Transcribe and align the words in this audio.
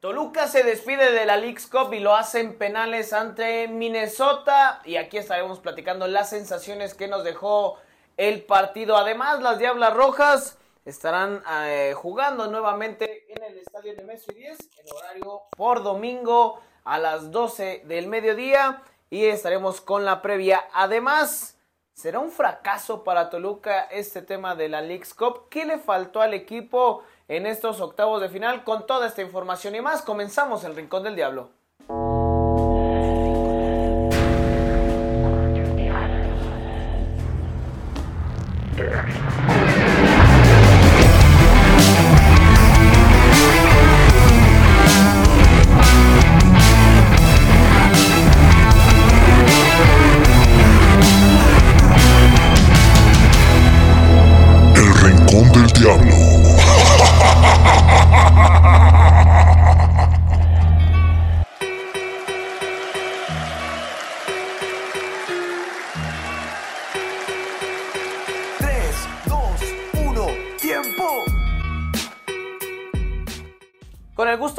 Toluca 0.00 0.46
se 0.46 0.62
despide 0.62 1.10
de 1.10 1.26
la 1.26 1.36
League's 1.36 1.66
Cup 1.66 1.92
y 1.92 1.98
lo 1.98 2.14
hace 2.14 2.38
en 2.38 2.56
penales 2.56 3.12
ante 3.12 3.66
Minnesota. 3.66 4.80
Y 4.84 4.94
aquí 4.94 5.18
estaremos 5.18 5.58
platicando 5.58 6.06
las 6.06 6.30
sensaciones 6.30 6.94
que 6.94 7.08
nos 7.08 7.24
dejó 7.24 7.78
el 8.16 8.44
partido. 8.44 8.96
Además, 8.96 9.42
las 9.42 9.58
Diablas 9.58 9.92
Rojas 9.94 10.56
estarán 10.84 11.42
eh, 11.64 11.94
jugando 11.96 12.46
nuevamente 12.46 13.26
en 13.28 13.42
el 13.42 13.58
estadio 13.58 13.96
de 13.96 14.04
Messi 14.04 14.32
10 14.32 14.58
en 14.60 14.96
horario 14.96 15.42
por 15.56 15.82
domingo 15.82 16.60
a 16.84 17.00
las 17.00 17.32
12 17.32 17.82
del 17.86 18.06
mediodía. 18.06 18.84
Y 19.10 19.24
estaremos 19.24 19.80
con 19.80 20.04
la 20.04 20.22
previa. 20.22 20.64
Además, 20.74 21.58
será 21.92 22.20
un 22.20 22.30
fracaso 22.30 23.02
para 23.02 23.30
Toluca 23.30 23.88
este 23.90 24.22
tema 24.22 24.54
de 24.54 24.68
la 24.68 24.80
League's 24.80 25.12
Cup. 25.12 25.48
¿Qué 25.50 25.64
le 25.64 25.78
faltó 25.78 26.20
al 26.20 26.34
equipo? 26.34 27.02
En 27.28 27.46
estos 27.46 27.80
octavos 27.80 28.20
de 28.20 28.28
final. 28.28 28.64
Con 28.64 28.86
toda 28.86 29.06
esta 29.06 29.22
información 29.22 29.74
y 29.74 29.80
más, 29.80 30.02
comenzamos 30.02 30.64
el 30.64 30.74
Rincón 30.74 31.04
del 31.04 31.14
Diablo. 31.14 31.50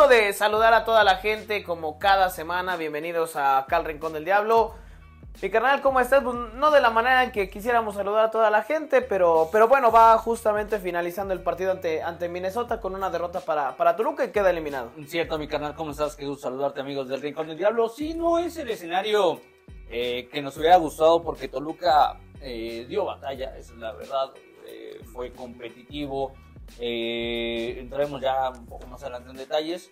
De 0.09 0.33
saludar 0.33 0.73
a 0.73 0.85
toda 0.85 1.03
la 1.03 1.17
gente 1.17 1.63
como 1.63 1.99
cada 1.99 2.31
semana, 2.31 2.77
bienvenidos 2.77 3.35
a 3.35 3.59
acá 3.59 3.77
al 3.77 3.85
Rincón 3.85 4.11
del 4.11 4.25
Diablo. 4.25 4.73
Mi 5.39 5.51
carnal, 5.51 5.83
¿cómo 5.83 5.99
estás? 5.99 6.23
Pues 6.23 6.35
no 6.55 6.71
de 6.71 6.81
la 6.81 6.89
manera 6.89 7.23
en 7.23 7.31
que 7.31 7.47
quisiéramos 7.47 7.93
saludar 7.93 8.25
a 8.25 8.31
toda 8.31 8.49
la 8.49 8.63
gente, 8.63 9.03
pero, 9.03 9.49
pero 9.51 9.67
bueno, 9.67 9.91
va 9.91 10.17
justamente 10.17 10.79
finalizando 10.79 11.31
el 11.35 11.41
partido 11.41 11.71
ante, 11.71 12.01
ante 12.01 12.27
Minnesota 12.27 12.81
con 12.81 12.95
una 12.95 13.11
derrota 13.11 13.39
para, 13.41 13.77
para 13.77 13.95
Toluca 13.95 14.25
y 14.25 14.31
queda 14.31 14.49
eliminado. 14.49 14.89
Cierto, 15.05 15.37
mi 15.37 15.47
carnal, 15.47 15.75
¿cómo 15.75 15.91
estás? 15.91 16.15
Qué 16.15 16.25
gusto 16.25 16.49
saludarte, 16.49 16.81
amigos 16.81 17.07
del 17.07 17.21
Rincón 17.21 17.45
del 17.45 17.57
Diablo. 17.57 17.87
Sí, 17.87 18.15
no 18.15 18.39
es 18.39 18.57
el 18.57 18.71
escenario 18.71 19.41
eh, 19.91 20.27
que 20.31 20.41
nos 20.41 20.57
hubiera 20.57 20.77
gustado 20.77 21.21
porque 21.21 21.47
Toluca 21.47 22.19
eh, 22.41 22.87
dio 22.89 23.05
batalla, 23.05 23.55
es 23.55 23.69
la 23.75 23.91
verdad. 23.91 24.31
Eh, 24.65 25.01
fue 25.13 25.31
competitivo, 25.33 26.33
eh, 26.79 27.77
entraremos 27.79 28.21
ya 28.21 28.49
un 28.49 28.65
poco 28.65 28.87
más 28.87 29.01
adelante 29.03 29.29
en 29.29 29.37
detalles. 29.37 29.91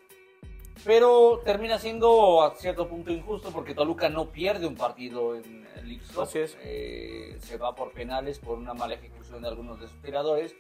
Pero 0.86 1.42
termina 1.44 1.80
siendo 1.80 2.42
a 2.44 2.56
cierto 2.56 2.88
punto 2.88 3.12
injusto 3.12 3.52
porque 3.52 3.74
Toluca 3.74 4.10
no 4.10 4.32
pierde 4.32 4.68
un 4.68 4.76
partido 4.76 5.36
en 5.36 5.68
el. 5.76 6.02
Así 6.20 6.40
es. 6.40 6.58
Eh, 6.62 7.38
se 7.40 7.58
va 7.58 7.76
por 7.76 7.92
penales 7.92 8.40
por 8.40 8.58
una 8.58 8.74
mala 8.74 8.96
ejecución 8.96 9.42
de 9.42 9.48
algunos 9.48 9.80
de 9.80 9.88
sus 9.88 10.02
tiradores. 10.02 10.56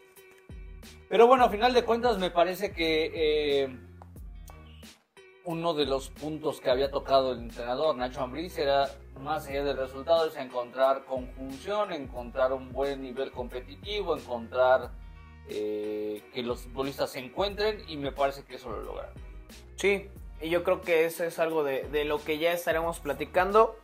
Pero 1.10 1.28
bueno, 1.28 1.46
a 1.46 1.50
final 1.50 1.74
de 1.74 1.84
cuentas 1.84 2.18
me 2.18 2.32
parece 2.32 2.72
que 2.72 3.12
eh, 3.14 3.78
uno 5.46 5.74
de 5.74 5.86
los 5.86 6.10
puntos 6.10 6.60
que 6.60 6.70
había 6.70 6.92
tocado 6.92 7.32
el 7.32 7.40
entrenador 7.40 7.96
Nacho 7.96 8.22
Ambriz 8.22 8.58
era 8.58 8.90
más 9.20 9.48
allá 9.48 9.64
del 9.64 9.78
resultado 9.78 10.28
es 10.28 10.36
encontrar 10.36 11.06
conjunción, 11.06 11.94
encontrar 11.94 12.54
un 12.54 12.72
buen 12.72 13.02
nivel 13.02 13.32
competitivo, 13.32 14.16
encontrar 14.16 14.92
eh, 15.50 16.22
que 16.34 16.44
los 16.44 16.62
futbolistas 16.62 17.12
se 17.12 17.20
encuentren 17.20 17.82
y 17.88 17.98
me 17.98 18.12
parece 18.12 18.44
que 18.44 18.56
eso 18.56 18.70
lo 18.70 18.84
lograron. 18.84 19.27
Sí, 19.78 20.10
y 20.42 20.50
yo 20.50 20.64
creo 20.64 20.82
que 20.82 21.06
eso 21.06 21.24
es 21.24 21.40
algo 21.40 21.64
de, 21.64 21.84
de 21.84 22.04
lo 22.04 22.22
que 22.24 22.38
ya 22.38 22.52
estaremos 22.52 23.00
platicando 23.00 23.80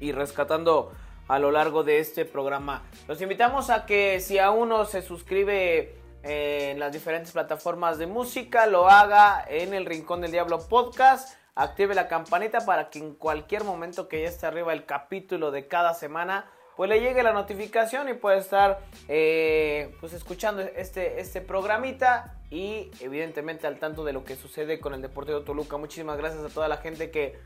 y 0.00 0.12
rescatando 0.12 0.92
a 1.28 1.38
lo 1.38 1.52
largo 1.52 1.84
de 1.84 2.00
este 2.00 2.24
programa. 2.24 2.82
Los 3.06 3.20
invitamos 3.20 3.70
a 3.70 3.86
que 3.86 4.18
si 4.18 4.38
aún 4.40 4.70
no 4.70 4.84
se 4.84 5.00
suscribe 5.00 5.94
eh, 6.24 6.70
en 6.72 6.80
las 6.80 6.92
diferentes 6.92 7.30
plataformas 7.32 7.98
de 7.98 8.06
música, 8.06 8.66
lo 8.66 8.88
haga 8.88 9.44
en 9.48 9.72
el 9.72 9.86
Rincón 9.86 10.22
del 10.22 10.32
Diablo 10.32 10.58
Podcast. 10.68 11.36
Active 11.54 11.94
la 11.94 12.08
campanita 12.08 12.64
para 12.66 12.90
que 12.90 12.98
en 12.98 13.14
cualquier 13.14 13.62
momento 13.62 14.08
que 14.08 14.22
ya 14.22 14.28
esté 14.28 14.46
arriba 14.46 14.72
el 14.72 14.86
capítulo 14.86 15.50
de 15.50 15.68
cada 15.68 15.94
semana, 15.94 16.50
pues 16.76 16.90
le 16.90 17.00
llegue 17.00 17.22
la 17.22 17.32
notificación 17.32 18.08
y 18.08 18.14
puede 18.14 18.38
estar 18.38 18.80
eh, 19.06 19.94
pues 20.00 20.12
escuchando 20.12 20.62
este, 20.62 21.20
este 21.20 21.40
programita 21.40 22.39
y 22.50 22.90
evidentemente 23.00 23.66
al 23.66 23.78
tanto 23.78 24.04
de 24.04 24.12
lo 24.12 24.24
que 24.24 24.36
sucede 24.36 24.80
con 24.80 24.92
el 24.94 25.02
Deportivo 25.02 25.42
Toluca. 25.42 25.76
Muchísimas 25.76 26.18
gracias 26.18 26.44
a 26.44 26.48
toda 26.48 26.68
la 26.68 26.78
gente 26.78 27.10
que, 27.10 27.38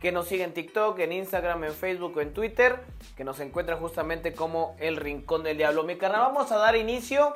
que 0.00 0.12
nos 0.12 0.26
sigue 0.26 0.44
en 0.44 0.52
TikTok, 0.52 0.98
en 0.98 1.12
Instagram, 1.12 1.64
en 1.64 1.72
Facebook 1.72 2.18
en 2.20 2.34
Twitter, 2.34 2.80
que 3.16 3.24
nos 3.24 3.38
encuentra 3.40 3.76
justamente 3.76 4.32
como 4.32 4.76
el 4.80 4.96
Rincón 4.96 5.44
del 5.44 5.56
Diablo. 5.56 5.84
Mi 5.84 5.96
carnal, 5.96 6.20
vamos 6.22 6.50
a 6.50 6.56
dar 6.56 6.74
inicio 6.76 7.34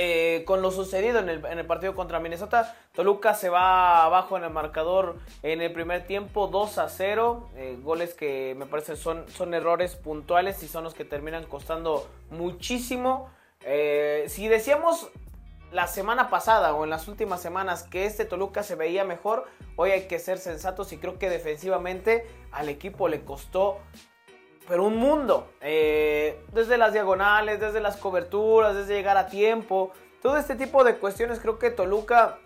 eh, 0.00 0.44
con 0.46 0.62
lo 0.62 0.70
sucedido 0.70 1.18
en 1.18 1.28
el, 1.28 1.44
en 1.44 1.58
el, 1.58 1.66
partido 1.66 1.96
contra 1.96 2.20
Minnesota. 2.20 2.76
Toluca 2.92 3.34
se 3.34 3.48
va 3.48 4.04
abajo 4.04 4.36
en 4.36 4.44
el 4.44 4.50
marcador 4.50 5.18
en 5.42 5.60
el 5.60 5.72
primer 5.72 6.06
tiempo, 6.06 6.46
2 6.46 6.78
a 6.78 6.88
0. 6.88 7.48
Eh, 7.56 7.78
goles 7.82 8.14
que 8.14 8.54
me 8.56 8.66
parece 8.66 8.94
son, 8.94 9.28
son 9.28 9.54
errores 9.54 9.96
puntuales 9.96 10.62
y 10.62 10.68
son 10.68 10.84
los 10.84 10.94
que 10.94 11.04
terminan 11.04 11.44
costando 11.46 12.08
muchísimo. 12.30 13.28
Eh, 13.62 14.26
si 14.28 14.46
decíamos 14.46 15.10
la 15.72 15.86
semana 15.86 16.30
pasada 16.30 16.74
o 16.74 16.84
en 16.84 16.90
las 16.90 17.08
últimas 17.08 17.42
semanas 17.42 17.82
que 17.82 18.06
este 18.06 18.24
Toluca 18.24 18.62
se 18.62 18.74
veía 18.74 19.04
mejor, 19.04 19.46
hoy 19.76 19.90
hay 19.90 20.08
que 20.08 20.18
ser 20.18 20.38
sensatos 20.38 20.92
y 20.92 20.98
creo 20.98 21.18
que 21.18 21.28
defensivamente 21.28 22.26
al 22.52 22.68
equipo 22.68 23.08
le 23.08 23.24
costó 23.24 23.78
pero 24.68 24.84
un 24.84 24.96
mundo. 24.96 25.48
Eh, 25.62 26.44
desde 26.52 26.76
las 26.76 26.92
diagonales, 26.92 27.58
desde 27.58 27.80
las 27.80 27.96
coberturas, 27.96 28.76
desde 28.76 28.94
llegar 28.94 29.16
a 29.16 29.26
tiempo. 29.26 29.92
Todo 30.20 30.36
este 30.36 30.56
tipo 30.56 30.84
de 30.84 30.96
cuestiones 30.96 31.40
creo 31.40 31.58
que 31.58 31.70
Toluca 31.70 32.38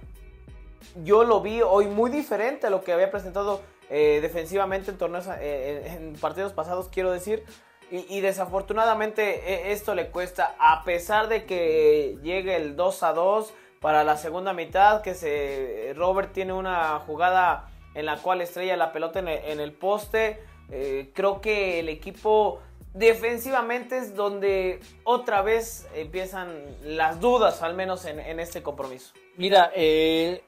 yo 1.03 1.25
lo 1.25 1.41
vi 1.41 1.62
hoy 1.62 1.87
muy 1.87 2.11
diferente 2.11 2.66
a 2.66 2.71
lo 2.71 2.82
que 2.84 2.93
había 2.93 3.11
presentado 3.11 3.61
eh, 3.91 4.21
defensivamente 4.22 4.91
en 4.91 4.99
torneos, 4.99 5.27
eh, 5.41 5.97
en 5.97 6.15
partidos 6.15 6.53
pasados, 6.53 6.88
quiero 6.88 7.11
decir. 7.11 7.44
Y, 7.92 8.20
desafortunadamente 8.20 9.70
esto 9.70 9.94
le 9.94 10.08
cuesta, 10.08 10.56
a 10.58 10.82
pesar 10.82 11.28
de 11.28 11.44
que 11.44 12.16
llegue 12.22 12.56
el 12.56 12.75
2 12.75 13.03
a 13.03 13.12
2 13.12 13.53
para 13.80 14.03
la 14.03 14.16
segunda 14.16 14.54
mitad, 14.54 15.03
que 15.03 15.14
se 15.14 15.92
Robert 15.94 16.32
tiene 16.32 16.54
una 16.54 17.00
jugada 17.00 17.69
en 17.94 18.06
la 18.06 18.16
cual 18.16 18.41
estrella 18.41 18.78
la 18.78 18.92
pelota 18.92 19.19
en 19.19 19.28
el, 19.28 19.60
en 19.60 19.75
poste. 19.75 20.42
Eh, 20.70 21.10
creo 21.12 21.42
que 21.42 21.81
el 21.81 21.91
equipo 21.91 22.60
defensivamente 22.94 23.98
es 23.98 24.14
donde 24.14 24.81
otra 25.04 25.42
vez 25.42 25.86
empiezan 25.94 26.64
las 26.82 27.20
dudas, 27.20 27.62
al 27.62 27.75
menos 27.75 28.06
en, 28.06 28.20
en 28.20 28.41
este 28.41 28.62
compromiso. 28.62 29.12
Mira, 29.36 29.70
eh, 29.75 30.42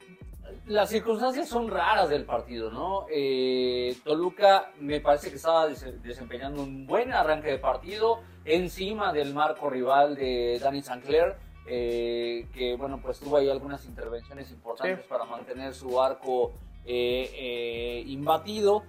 las 0.66 0.88
circunstancias 0.88 1.48
son 1.48 1.68
raras 1.68 2.08
del 2.08 2.24
partido, 2.24 2.70
¿no? 2.70 3.06
Eh, 3.10 3.96
Toluca 4.02 4.72
me 4.80 5.00
parece 5.00 5.30
que 5.30 5.36
estaba 5.36 5.66
des 5.68 6.02
desempeñando 6.02 6.62
un 6.62 6.86
buen 6.86 7.12
arranque 7.12 7.50
de 7.50 7.58
partido 7.58 8.20
encima 8.44 9.12
del 9.12 9.34
marco 9.34 9.68
rival 9.68 10.14
de 10.16 10.58
Danny 10.62 10.82
Sancler. 10.82 11.36
Eh, 11.66 12.46
que 12.52 12.76
bueno 12.76 13.00
pues 13.00 13.18
tuvo 13.20 13.38
ahí 13.38 13.48
algunas 13.48 13.86
intervenciones 13.86 14.50
importantes 14.50 15.00
sí. 15.00 15.06
para 15.08 15.24
mantener 15.24 15.72
su 15.72 15.98
arco 16.00 16.52
imbatido 18.06 18.82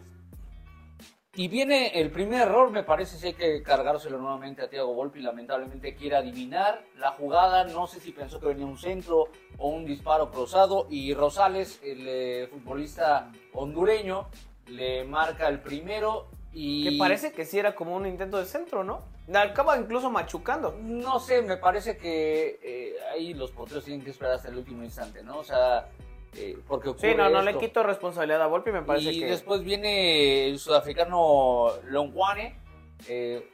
y 1.36 1.48
viene 1.50 2.00
el 2.00 2.12
primer 2.12 2.44
error, 2.44 2.72
me 2.72 2.84
parece 2.84 3.18
si 3.18 3.28
hay 3.28 3.34
que 3.34 3.62
cargárselo 3.62 4.18
nuevamente 4.18 4.62
a 4.62 4.70
Thiago 4.70 4.94
Volpi, 4.94 5.20
lamentablemente 5.22 5.94
quiere 5.96 6.16
adivinar 6.16 6.84
la 6.98 7.12
jugada, 7.12 7.66
no 7.66 7.88
sé 7.88 8.00
si 8.00 8.12
pensó 8.12 8.40
que 8.40 8.48
venía 8.48 8.66
un 8.66 8.78
centro 8.78 9.26
o 9.58 9.70
un 9.70 9.86
disparo 9.86 10.32
cruzado 10.32 10.88
y 10.90 11.14
Rosales, 11.14 11.82
el 11.84 12.06
eh, 12.08 12.48
futbolista 12.50 13.32
hondureño, 13.54 14.30
le 14.68 15.04
marca 15.04 15.50
el 15.50 15.60
primero 15.60 16.28
y... 16.54 16.90
Que 16.90 16.98
parece 16.98 17.34
que 17.34 17.44
sí 17.44 17.60
era 17.60 17.76
como 17.76 17.96
un 17.96 18.06
intento 18.06 18.38
de 18.38 18.46
centro, 18.46 18.86
¿no? 18.86 19.04
Acaba 19.34 19.78
incluso 19.78 20.10
machucando. 20.10 20.78
No 20.82 21.20
sé, 21.20 21.42
me 21.42 21.58
parece 21.58 21.98
que 21.98 22.60
eh, 22.64 22.96
ahí 23.12 23.34
los 23.34 23.52
porteros 23.52 23.84
tienen 23.84 24.06
que 24.06 24.12
esperar 24.12 24.36
hasta 24.36 24.48
el 24.48 24.58
último 24.58 24.84
instante, 24.84 25.22
¿no? 25.22 25.40
O 25.40 25.44
sea, 25.44 25.90
eh, 26.38 26.58
porque 26.68 26.94
sí, 26.98 27.16
no, 27.16 27.30
no 27.30 27.40
esto. 27.40 27.52
le 27.52 27.58
quito 27.58 27.84
responsabilidad 27.84 28.42
a 28.42 28.48
Volpi, 28.48 28.72
me 28.72 28.82
parece 28.82 29.12
y 29.12 29.20
que... 29.20 29.26
después 29.28 29.64
viene 29.64 30.48
el 30.48 30.60
sudafricano 30.60 31.70
Longwane, 31.86 32.60
eh, 33.08 33.50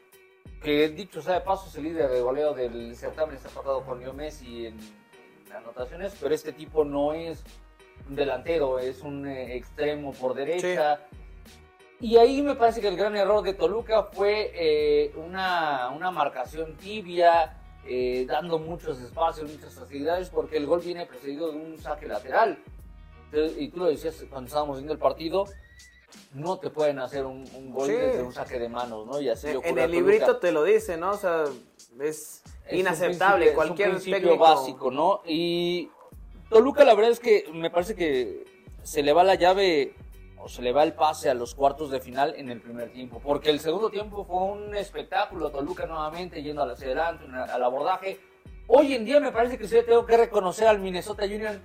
que 0.62 0.90
dicho 0.90 1.22
sea 1.22 1.36
de 1.36 1.42
paso 1.42 1.68
es 1.68 1.76
el 1.76 1.84
líder 1.84 2.10
de 2.10 2.22
goleo 2.22 2.54
del 2.54 2.96
certamen, 2.96 3.36
está 3.36 3.50
empatado 3.50 3.84
con 3.84 4.00
Leo 4.00 4.14
Messi 4.14 4.68
en, 4.68 4.80
en 5.48 5.54
anotaciones, 5.56 6.16
pero 6.20 6.34
este 6.34 6.54
tipo 6.54 6.84
no 6.84 7.14
es 7.14 7.44
un 8.10 8.16
delantero, 8.16 8.80
es 8.80 9.02
un 9.02 9.28
eh, 9.28 9.56
extremo 9.56 10.14
por 10.14 10.34
derecha. 10.34 11.00
Y 12.00 12.18
ahí 12.18 12.42
me 12.42 12.56
parece 12.56 12.82
que 12.82 12.88
el 12.88 12.98
gran 12.98 13.16
error 13.16 13.44
de 13.44 13.54
Toluca 13.54 14.06
fue 14.06 14.52
eh, 14.56 15.14
una, 15.16 15.90
una 15.90 16.10
marcación 16.10 16.76
tibia, 16.76 17.61
eh, 17.88 18.26
dando 18.28 18.60
muchos 18.60 19.00
espacios, 19.02 19.52
muchas 19.52 19.74
facilidades, 19.74 20.30
porque 20.30 20.58
el 20.58 20.66
gol 20.66 20.82
viene 20.82 21.06
precedido 21.06 21.52
de 21.52 21.58
un 21.58 21.78
saque 21.78 22.08
lateral. 22.08 22.60
Y 23.58 23.70
tú 23.70 23.80
lo 23.80 23.86
decías 23.86 24.24
cuando 24.30 24.48
estábamos 24.48 24.78
viendo 24.78 24.94
el 24.94 25.00
partido, 25.00 25.46
no 26.34 26.60
te 26.60 26.70
pueden 26.70 27.00
hacer 27.00 27.26
un, 27.26 27.46
un 27.56 27.72
gol 27.72 27.88
Sí. 27.88 27.94
desde 27.94 28.22
un 28.24 28.34
saque 28.34 28.60
de 28.60 28.68
manos, 28.70 29.08
¿no? 29.08 29.22
Y 29.22 29.30
así 29.30 29.48
En 29.64 29.78
el 29.78 29.92
librito 29.92 30.38
te 30.38 30.52
lo 30.52 30.64
dice, 30.64 30.98
¿no? 30.98 31.12
O 31.12 31.18
sea, 31.18 31.46
es, 32.00 32.44
Es 32.68 32.80
inaceptable. 32.80 33.54
Cualquier 33.54 33.90
es 33.90 33.94
un 33.96 34.02
principio 34.02 34.20
técnico 34.30 34.44
básico, 34.44 34.92
¿no? 34.92 35.22
Y 35.26 35.90
Toluca, 36.50 36.84
la 36.84 36.94
verdad 36.94 37.12
es 37.12 37.20
que 37.22 37.46
me 37.54 37.70
parece 37.72 37.96
que 37.96 38.44
se 38.84 39.02
le 39.04 39.14
va 39.14 39.24
la 39.24 39.36
llave 39.36 39.96
o 40.44 40.50
se 40.50 40.62
le 40.62 40.72
va 40.72 40.84
el 40.84 40.94
pase 40.94 41.30
a 41.30 41.34
los 41.34 41.54
cuartos 41.56 41.92
de 41.92 42.00
final 42.00 42.34
en 42.36 42.50
el 42.50 42.62
primer 42.62 42.92
tiempo, 42.92 43.22
porque 43.24 43.50
el 43.50 43.60
segundo 43.60 43.90
tiempo 43.90 44.26
fue 44.26 44.38
un 44.44 44.76
espectáculo. 44.76 45.50
Toluca 45.52 45.86
nuevamente 45.86 46.42
yendo 46.42 46.64
adelante, 46.64 47.26
una- 47.26 47.44
al 47.46 47.64
abordaje. 47.64 48.20
Hoy 48.68 48.94
en 48.96 49.06
día 49.06 49.20
me 49.20 49.32
parece 49.32 49.58
que 49.58 49.68
sí 49.68 49.78
tengo 49.86 50.06
que 50.06 50.18
reconocer 50.18 50.68
al 50.68 50.80
Minnesota 50.80 51.26
Union 51.26 51.62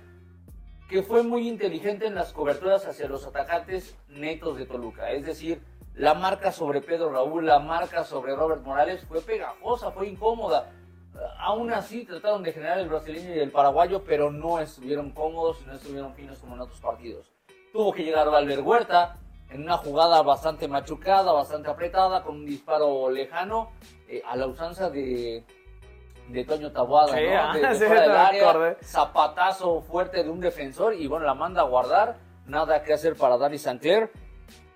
que 0.89 1.03
fue 1.03 1.21
muy 1.23 1.47
inteligente 1.47 2.05
en 2.07 2.15
las 2.15 2.31
coberturas 2.31 2.85
hacia 2.85 3.07
los 3.07 3.25
atacantes 3.25 3.95
netos 4.07 4.57
de 4.57 4.65
Toluca. 4.65 5.11
Es 5.11 5.25
decir, 5.25 5.61
la 5.95 6.13
marca 6.13 6.51
sobre 6.51 6.79
Pedro 6.81 7.11
Raúl, 7.11 7.45
la 7.45 7.59
marca 7.59 8.03
sobre 8.03 8.35
Robert 8.35 8.63
Morales 8.63 9.03
fue 9.05 9.21
pegajosa, 9.21 9.91
fue 9.91 10.07
incómoda. 10.07 10.71
Aún 11.39 11.73
así 11.73 12.05
trataron 12.05 12.43
de 12.43 12.53
generar 12.53 12.77
el 12.79 12.87
brasileño 12.87 13.35
y 13.35 13.39
el 13.39 13.51
paraguayo, 13.51 14.03
pero 14.03 14.31
no 14.31 14.59
estuvieron 14.59 15.11
cómodos 15.11 15.61
y 15.63 15.65
no 15.65 15.73
estuvieron 15.73 16.13
finos 16.13 16.37
como 16.39 16.55
en 16.55 16.61
otros 16.61 16.79
partidos. 16.79 17.33
Tuvo 17.77 17.93
que 17.93 18.03
llegar 18.03 18.31
Valver 18.31 18.61
Huerta 18.61 19.17
en 19.51 19.61
una 19.61 19.77
jugada 19.77 20.23
bastante 20.23 20.67
machucada, 20.67 21.31
bastante 21.31 21.69
apretada, 21.69 22.23
con 22.23 22.37
un 22.37 22.45
disparo 22.47 23.07
lejano, 23.11 23.69
eh, 24.07 24.23
a 24.27 24.35
la 24.35 24.47
usanza 24.47 24.89
de, 24.89 25.43
de 26.27 26.43
Toño 26.43 26.71
Taboada, 26.71 27.15
Sí, 27.15 27.23
¿no? 27.23 27.39
ah, 27.39 27.53
De- 27.53 27.59
de 27.61 27.75
sí, 27.75 27.85
fuera 27.85 28.01
del 28.01 28.11
área, 28.17 28.77
zapatazo 28.81 29.81
fuerte 29.81 30.23
de 30.23 30.29
un 30.31 30.39
defensor 30.39 30.95
y 30.95 31.05
bueno, 31.05 31.27
la 31.27 31.35
manda 31.35 31.61
a 31.61 31.65
guardar, 31.65 32.17
nada 32.47 32.81
que 32.81 32.93
hacer 32.93 33.15
para 33.15 33.37
Dani 33.37 33.59
Sancler. 33.59 34.11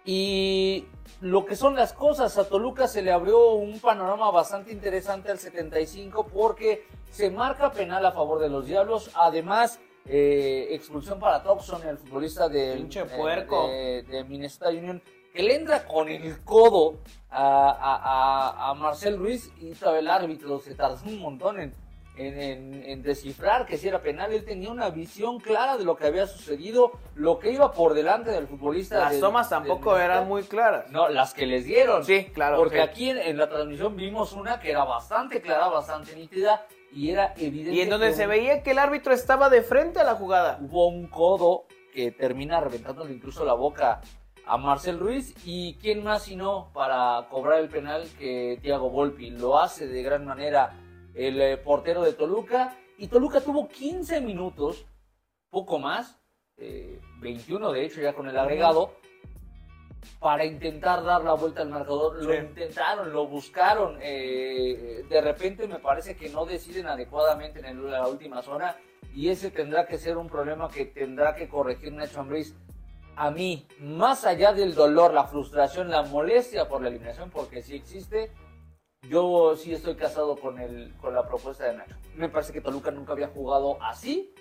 Y 0.06 0.86
lo 1.22 1.44
que 1.48 1.56
son 1.56 1.76
las 1.76 1.94
cosas, 1.94 2.38
a 2.38 2.48
Toluca 2.48 2.88
se 2.88 3.02
le 3.02 3.12
abrió 3.12 3.54
un 3.54 3.80
panorama 3.80 4.30
bastante 4.30 4.72
interesante 4.72 5.32
al 5.32 5.40
75 5.40 6.28
porque 6.28 6.86
se 7.10 7.32
marca 7.32 7.72
penal 7.72 8.06
a 8.06 8.12
favor 8.12 8.38
de 8.38 8.50
los 8.50 8.68
Diablos, 8.68 9.10
además 9.16 9.80
eh, 10.06 10.68
expulsión 10.72 11.20
para 11.20 11.42
Toxon, 11.44 11.88
el 11.88 11.98
futbolista 11.98 12.50
del- 12.50 12.78
Pinche 12.80 13.02
eh, 13.02 13.06
puerco. 13.06 13.68
de, 13.68 14.04
de 14.04 14.24
Minnesota 14.24 14.70
Union, 14.70 15.02
que 15.34 15.44
le 15.44 15.56
entra 15.56 15.88
con 15.88 16.10
el 16.10 16.44
codo 16.44 17.00
a, 17.30 17.70
a- 17.70 17.96
a- 18.68 18.70
a 18.70 18.74
Marcel 18.74 19.18
Ruiz 19.18 19.52
y 19.60 19.72
todavía 19.72 20.00
el 20.02 20.10
árbitro 20.10 20.60
se 20.60 20.76
tardó 20.76 20.98
un 21.10 21.20
montón 21.20 21.60
en, 21.60 21.74
en- 22.28 22.40
en- 22.40 22.84
en 22.86 23.02
descifrar 23.02 23.66
que 23.66 23.78
si 23.78 23.88
era 23.88 24.00
penal. 24.02 24.32
Él 24.34 24.44
tenía 24.46 24.70
una 24.70 24.90
visión 24.90 25.40
clara 25.40 25.78
de 25.78 25.84
lo 25.84 25.96
que 25.96 26.08
había 26.08 26.28
sucedido, 26.28 26.92
lo 27.16 27.40
que 27.40 27.52
iba 27.52 27.72
por 27.72 27.94
delante 27.94 28.32
del 28.32 28.48
futbolista. 28.48 29.00
Las 29.00 29.12
del- 29.12 29.22
tomas 29.22 29.50
tampoco 29.50 29.98
eran 29.98 30.28
muy 30.28 30.44
claras. 30.44 30.90
No, 30.92 31.10
las 31.10 31.34
que 31.34 31.46
les 31.46 31.66
dieron. 31.66 32.04
Sí, 32.06 32.26
claro. 32.34 32.58
Porque 32.58 32.78
sí. 32.78 32.82
aquí 32.82 33.10
en, 33.10 33.18
en 33.18 33.38
la 33.38 33.50
transmisión 33.50 33.96
vimos 33.96 34.34
una 34.34 34.60
que 34.60 34.72
era 34.72 34.84
bastante 34.84 35.42
clara, 35.42 35.68
bastante 35.68 36.16
nítida 36.16 36.66
y 36.94 37.10
era 37.12 37.34
evidente. 37.38 37.72
Y 37.74 37.82
en 37.82 37.90
donde 37.90 38.14
se 38.14 38.24
un- 38.24 38.30
veía 38.30 38.64
que 38.64 38.72
el 38.72 38.80
árbitro 38.80 39.14
estaba 39.14 39.50
de 39.50 39.62
frente 39.62 40.00
a 40.00 40.04
la 40.04 40.16
jugada. 40.16 40.60
hubo 40.62 40.88
un 40.88 41.08
codo 41.08 41.66
que 41.94 42.12
termina 42.12 42.60
reventándole 42.62 43.14
incluso 43.14 43.44
la 43.46 43.54
boca 43.54 44.02
a 44.46 44.58
Marcel 44.58 45.00
Ruiz 45.00 45.34
y 45.46 45.76
quién 45.76 46.04
más 46.04 46.24
sino 46.24 46.72
para 46.74 47.28
cobrar 47.30 47.60
el 47.60 47.70
penal 47.70 48.08
que 48.18 48.58
Thiago 48.62 48.90
Volpi 48.90 49.30
lo 49.30 49.60
hace 49.60 49.88
de 49.88 50.02
gran 50.02 50.26
manera 50.26 50.72
el 51.16 51.42
eh, 51.42 51.58
portero 51.58 52.02
de 52.02 52.14
Toluca. 52.14 52.78
Y 52.98 53.08
Toluca 53.08 53.42
tuvo 53.42 53.68
15 53.68 54.22
minutos 54.22 54.86
poco 55.50 55.80
más 55.80 56.18
eh, 56.58 57.00
21 57.20 57.72
de 57.72 57.86
hecho 57.86 58.02
ya 58.02 58.14
con 58.14 58.28
el 58.30 58.38
agregado 58.38 58.94
para 60.20 60.46
intentar 60.46 61.04
dar 61.04 61.24
la 61.24 61.34
vuelta 61.34 61.62
al 61.62 61.70
marcador. 61.70 62.24
Lo 62.24 62.34
intentaron 62.36 63.12
lo 63.12 63.28
buscaron 63.28 63.98
eh, 64.02 65.04
de 65.10 65.22
repente 65.22 65.68
me 65.68 65.80
parece 65.80 66.16
que 66.16 66.30
no 66.30 66.46
deciden 66.46 66.88
adecuadamente 66.88 67.60
en 67.60 67.66
el- 67.66 67.90
la 67.92 68.08
última 68.08 68.42
zona 68.42 68.76
y 69.14 69.30
ese 69.30 69.52
tendrá 69.52 69.86
que 69.88 69.98
ser 69.98 70.18
un 70.18 70.30
problema 70.30 70.70
que 70.70 70.86
tendrá 70.86 71.36
que 71.36 71.50
corregir 71.50 71.92
Nacho 71.94 72.20
Ambriz. 72.22 72.56
A 73.16 73.30
mí, 73.30 73.68
más 73.80 74.26
allá 74.26 74.54
del 74.54 74.74
dolor, 74.74 75.14
la 75.14 75.26
frustración, 75.26 75.90
la 75.90 76.02
molestia 76.04 76.68
por 76.70 76.82
la 76.82 76.88
eliminación, 76.88 77.30
porque 77.30 77.62
sí 77.62 77.76
existe, 77.76 78.32
yo 79.12 79.56
sí 79.56 79.74
estoy 79.74 79.96
casado 79.96 80.36
con, 80.38 80.60
el, 80.60 80.94
con 81.02 81.14
la 81.16 81.28
propuesta 81.28 81.66
de 81.66 81.76
Nacho. 81.78 81.96
Me 82.16 82.30
parece 82.30 82.54
que 82.54 82.62
Toluca 82.62 82.92
nunca 82.92 83.14
había 83.14 83.28
jugado 83.30 83.82
así 83.82 84.34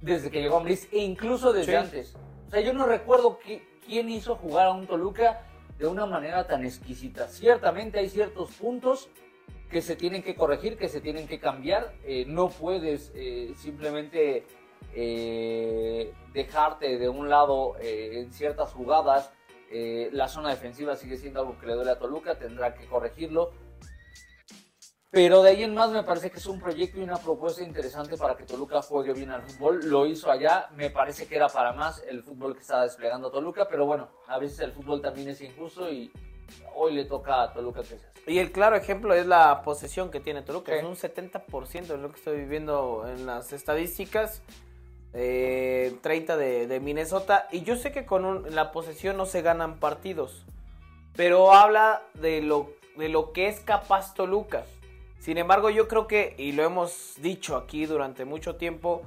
desde 0.00 0.30
que 0.30 0.40
llegó 0.40 0.56
Ambriz 0.56 0.88
e 0.92 0.98
incluso 0.98 1.52
desde 1.52 1.72
Sí. 1.72 1.76
antes. 1.76 2.16
O 2.46 2.50
sea, 2.50 2.60
yo 2.60 2.72
no 2.72 2.86
recuerdo 2.86 3.38
qui- 3.38 3.62
quién 3.86 4.08
hizo 4.08 4.34
jugar 4.36 4.68
a 4.68 4.72
un 4.72 4.86
Toluca 4.86 5.46
de 5.78 5.86
una 5.86 6.06
manera 6.06 6.46
tan 6.46 6.64
exquisita. 6.64 7.28
Ciertamente 7.28 7.98
hay 7.98 8.08
ciertos 8.08 8.50
puntos 8.52 9.10
que 9.70 9.82
se 9.82 9.94
tienen 9.94 10.22
que 10.22 10.34
corregir, 10.34 10.78
que 10.78 10.88
se 10.88 11.00
tienen 11.00 11.28
que 11.28 11.38
cambiar. 11.38 11.92
Eh, 12.04 12.24
no 12.26 12.48
puedes 12.48 13.12
eh, 13.14 13.52
simplemente 13.56 14.46
eh, 14.94 16.12
dejarte 16.32 16.98
de 16.98 17.08
un 17.10 17.28
lado 17.28 17.74
en 17.80 18.32
ciertas 18.32 18.72
jugadas. 18.72 19.32
Eh, 19.72 20.10
la 20.12 20.26
zona 20.26 20.50
defensiva 20.50 20.96
sigue 20.96 21.16
siendo 21.16 21.40
algo 21.40 21.56
que 21.58 21.66
le 21.66 21.74
duele 21.74 21.92
a 21.92 21.98
Toluca, 21.98 22.36
tendrá 22.36 22.74
que 22.74 22.86
corregirlo. 22.86 23.52
Pero 25.12 25.42
de 25.42 25.50
ahí 25.50 25.62
en 25.62 25.74
más 25.74 25.90
me 25.90 26.02
parece 26.02 26.30
que 26.30 26.38
es 26.38 26.46
un 26.46 26.60
proyecto 26.60 26.98
y 26.98 27.02
una 27.02 27.16
propuesta 27.16 27.62
interesante 27.62 28.16
para 28.16 28.36
que 28.36 28.44
Toluca 28.44 28.82
juegue 28.82 29.12
bien 29.12 29.30
al 29.30 29.42
fútbol. 29.42 29.80
Lo 29.84 30.06
hizo 30.06 30.30
allá, 30.30 30.68
me 30.76 30.90
parece 30.90 31.26
que 31.26 31.36
era 31.36 31.48
para 31.48 31.72
más 31.72 32.02
el 32.08 32.22
fútbol 32.22 32.54
que 32.54 32.60
estaba 32.60 32.82
desplegando 32.82 33.30
Toluca, 33.30 33.66
pero 33.68 33.86
bueno, 33.86 34.08
a 34.28 34.38
veces 34.38 34.60
el 34.60 34.72
fútbol 34.72 35.00
también 35.00 35.28
es 35.28 35.40
injusto 35.40 35.90
y 35.90 36.12
hoy 36.76 36.94
le 36.94 37.04
toca 37.04 37.42
a 37.42 37.52
Toluca 37.52 37.82
que. 37.82 37.98
Y 38.26 38.38
el 38.38 38.52
claro 38.52 38.76
ejemplo 38.76 39.14
es 39.14 39.26
la 39.26 39.62
posesión 39.62 40.10
que 40.10 40.20
tiene 40.20 40.42
Toluca. 40.42 40.72
Sí. 40.72 40.78
Es 40.78 40.84
un 40.84 40.96
70% 40.96 41.86
de 41.86 41.98
lo 41.98 42.10
que 42.10 42.16
estoy 42.16 42.38
viviendo 42.38 43.04
en 43.08 43.26
las 43.26 43.52
estadísticas. 43.52 44.42
Eh, 45.12 45.96
30 46.02 46.36
de, 46.36 46.80
Minnesota. 46.80 47.48
Y 47.50 47.62
yo 47.62 47.76
sé 47.76 47.92
que 47.92 48.06
con 48.06 48.54
la 48.54 48.72
posesión 48.72 49.16
no 49.16 49.26
se 49.26 49.42
ganan 49.42 49.78
partidos. 49.78 50.44
Pero 51.16 51.52
habla 51.52 52.02
de 52.14 52.42
lo, 52.42 52.70
de 52.96 53.08
lo 53.08 53.32
que 53.32 53.48
es 53.48 53.60
capaz 53.60 54.14
Toluca. 54.14 54.64
Sin 55.18 55.36
embargo, 55.36 55.68
yo 55.68 55.88
creo 55.88 56.06
que, 56.06 56.34
y 56.38 56.52
lo 56.52 56.62
hemos 56.62 57.14
dicho 57.18 57.56
aquí 57.56 57.86
durante 57.86 58.24
mucho 58.24 58.56
tiempo, 58.56 59.02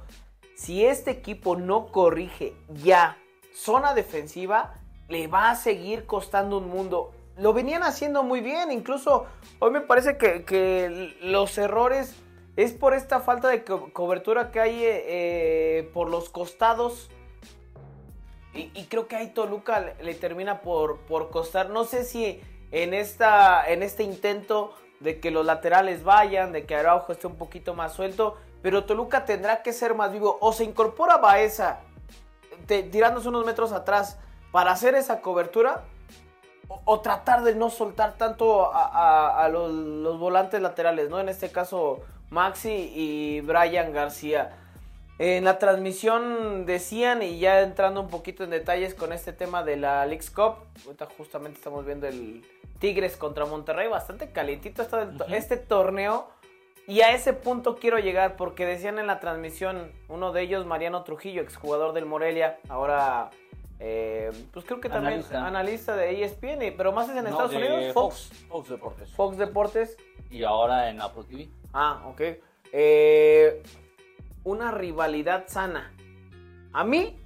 si 0.54 0.84
este 0.84 1.10
equipo 1.10 1.56
no 1.56 1.86
corrige 1.86 2.54
ya 2.68 3.16
zona 3.52 3.94
defensiva, 3.94 4.74
le 5.08 5.26
va 5.26 5.50
a 5.50 5.56
seguir 5.56 6.06
costando 6.06 6.58
un 6.58 6.68
mundo. 6.68 7.12
Lo 7.36 7.52
venían 7.52 7.82
haciendo 7.82 8.22
muy 8.22 8.40
bien, 8.40 8.70
incluso 8.70 9.26
hoy 9.58 9.72
me 9.72 9.80
parece 9.80 10.16
que 10.16 11.16
los 11.20 11.58
errores 11.58 12.14
es 12.56 12.72
por 12.72 12.94
esta 12.94 13.20
falta 13.20 13.48
de 13.48 13.64
co- 13.64 13.90
cobertura 13.92 14.50
que 14.50 14.60
hay 14.60 14.84
eh, 14.84 15.04
eh, 15.06 15.90
por 15.92 16.08
los 16.08 16.28
costados. 16.28 17.10
Y, 18.56 18.84
creo 18.84 19.08
que 19.08 19.16
ahí 19.16 19.30
Toluca 19.30 19.94
le, 20.00 20.14
termina 20.14 20.60
por, 20.60 20.98
por 21.00 21.30
costar. 21.30 21.70
No 21.70 21.82
sé 21.84 22.04
si 22.04 22.40
en, 22.70 22.94
esta, 22.94 23.68
en 23.68 23.82
este 23.82 24.04
intento 24.04 24.72
de 25.00 25.18
que 25.18 25.32
los 25.32 25.44
laterales 25.44 26.04
vayan, 26.04 26.52
de 26.52 26.64
que 26.64 26.76
Araujo 26.76 27.10
esté 27.10 27.26
un 27.26 27.34
poquito 27.34 27.74
más 27.74 27.92
suelto, 27.94 28.36
pero 28.62 28.84
Toluca 28.84 29.24
tendrá 29.24 29.62
que 29.64 29.72
ser 29.72 29.94
más 29.94 30.12
vivo. 30.12 30.38
O 30.40 30.52
se 30.52 30.62
incorpora 30.62 31.16
Baeza 31.16 31.80
te- 32.68 32.84
tirándose 32.84 33.28
unos 33.28 33.44
metros 33.44 33.72
atrás 33.72 34.18
para 34.52 34.70
hacer 34.70 34.94
esa 34.94 35.20
cobertura, 35.20 35.82
o, 36.84 37.00
tratar 37.00 37.42
de 37.42 37.56
no 37.56 37.70
soltar 37.70 38.16
tanto 38.16 38.70
a 38.72 39.48
los, 39.50 39.70
los 39.72 40.18
volantes 40.18 40.62
laterales, 40.62 41.10
¿no? 41.10 41.18
En 41.18 41.28
este 41.28 41.50
caso, 41.50 42.02
Maxi 42.34 42.90
y 42.94 43.40
Brian 43.42 43.92
García. 43.92 44.58
En 45.18 45.44
la 45.44 45.58
transmisión 45.58 46.66
decían, 46.66 47.22
y 47.22 47.38
ya 47.38 47.60
entrando 47.60 48.00
un 48.00 48.08
poquito 48.08 48.42
en 48.42 48.50
detalles 48.50 48.94
con 48.94 49.12
este 49.12 49.32
tema 49.32 49.62
de 49.62 49.76
la 49.76 50.04
Leagues 50.04 50.30
Cup, 50.30 50.56
ahorita 50.84 51.06
justamente 51.16 51.58
estamos 51.58 51.86
viendo 51.86 52.08
el 52.08 52.44
Tigres 52.80 53.16
contra 53.16 53.46
Monterrey, 53.46 53.88
bastante 53.88 54.32
calientito 54.32 54.82
está 54.82 55.08
este 55.30 55.56
torneo. 55.56 56.28
Y 56.88 57.00
a 57.00 57.12
ese 57.14 57.32
punto 57.32 57.76
quiero 57.76 57.98
llegar 57.98 58.36
porque 58.36 58.66
decían 58.66 58.98
en 58.98 59.06
la 59.06 59.20
transmisión, 59.20 59.92
uno 60.08 60.32
de 60.32 60.42
ellos, 60.42 60.66
Mariano 60.66 61.04
Trujillo, 61.04 61.40
exjugador 61.40 61.94
del 61.94 62.04
Morelia, 62.04 62.58
ahora, 62.68 63.30
eh, 63.78 64.30
pues 64.52 64.66
creo 64.66 64.80
que 64.80 64.88
también 64.90 65.14
Analista. 65.20 65.46
analista, 65.46 65.96
de 65.96 66.24
ESPN, 66.24 66.74
pero 66.76 66.92
más 66.92 67.08
es 67.08 67.16
en 67.16 67.24
No, 67.24 67.30
Estados 67.30 67.54
Unidos, 67.54 67.94
Fox, 67.94 68.28
Fox, 68.28 68.46
Fox 68.48 68.68
Deportes. 68.68 69.10
Fox 69.12 69.38
Deportes. 69.38 69.96
Y 70.30 70.42
ahora 70.42 70.90
en 70.90 71.00
Apple 71.00 71.22
TV. 71.30 71.48
Ah, 71.74 72.02
ok. 72.06 72.20
Eh, 72.72 73.62
una 74.44 74.70
rivalidad 74.70 75.44
sana 75.48 75.92
A 76.72 76.84
mí 76.84 77.20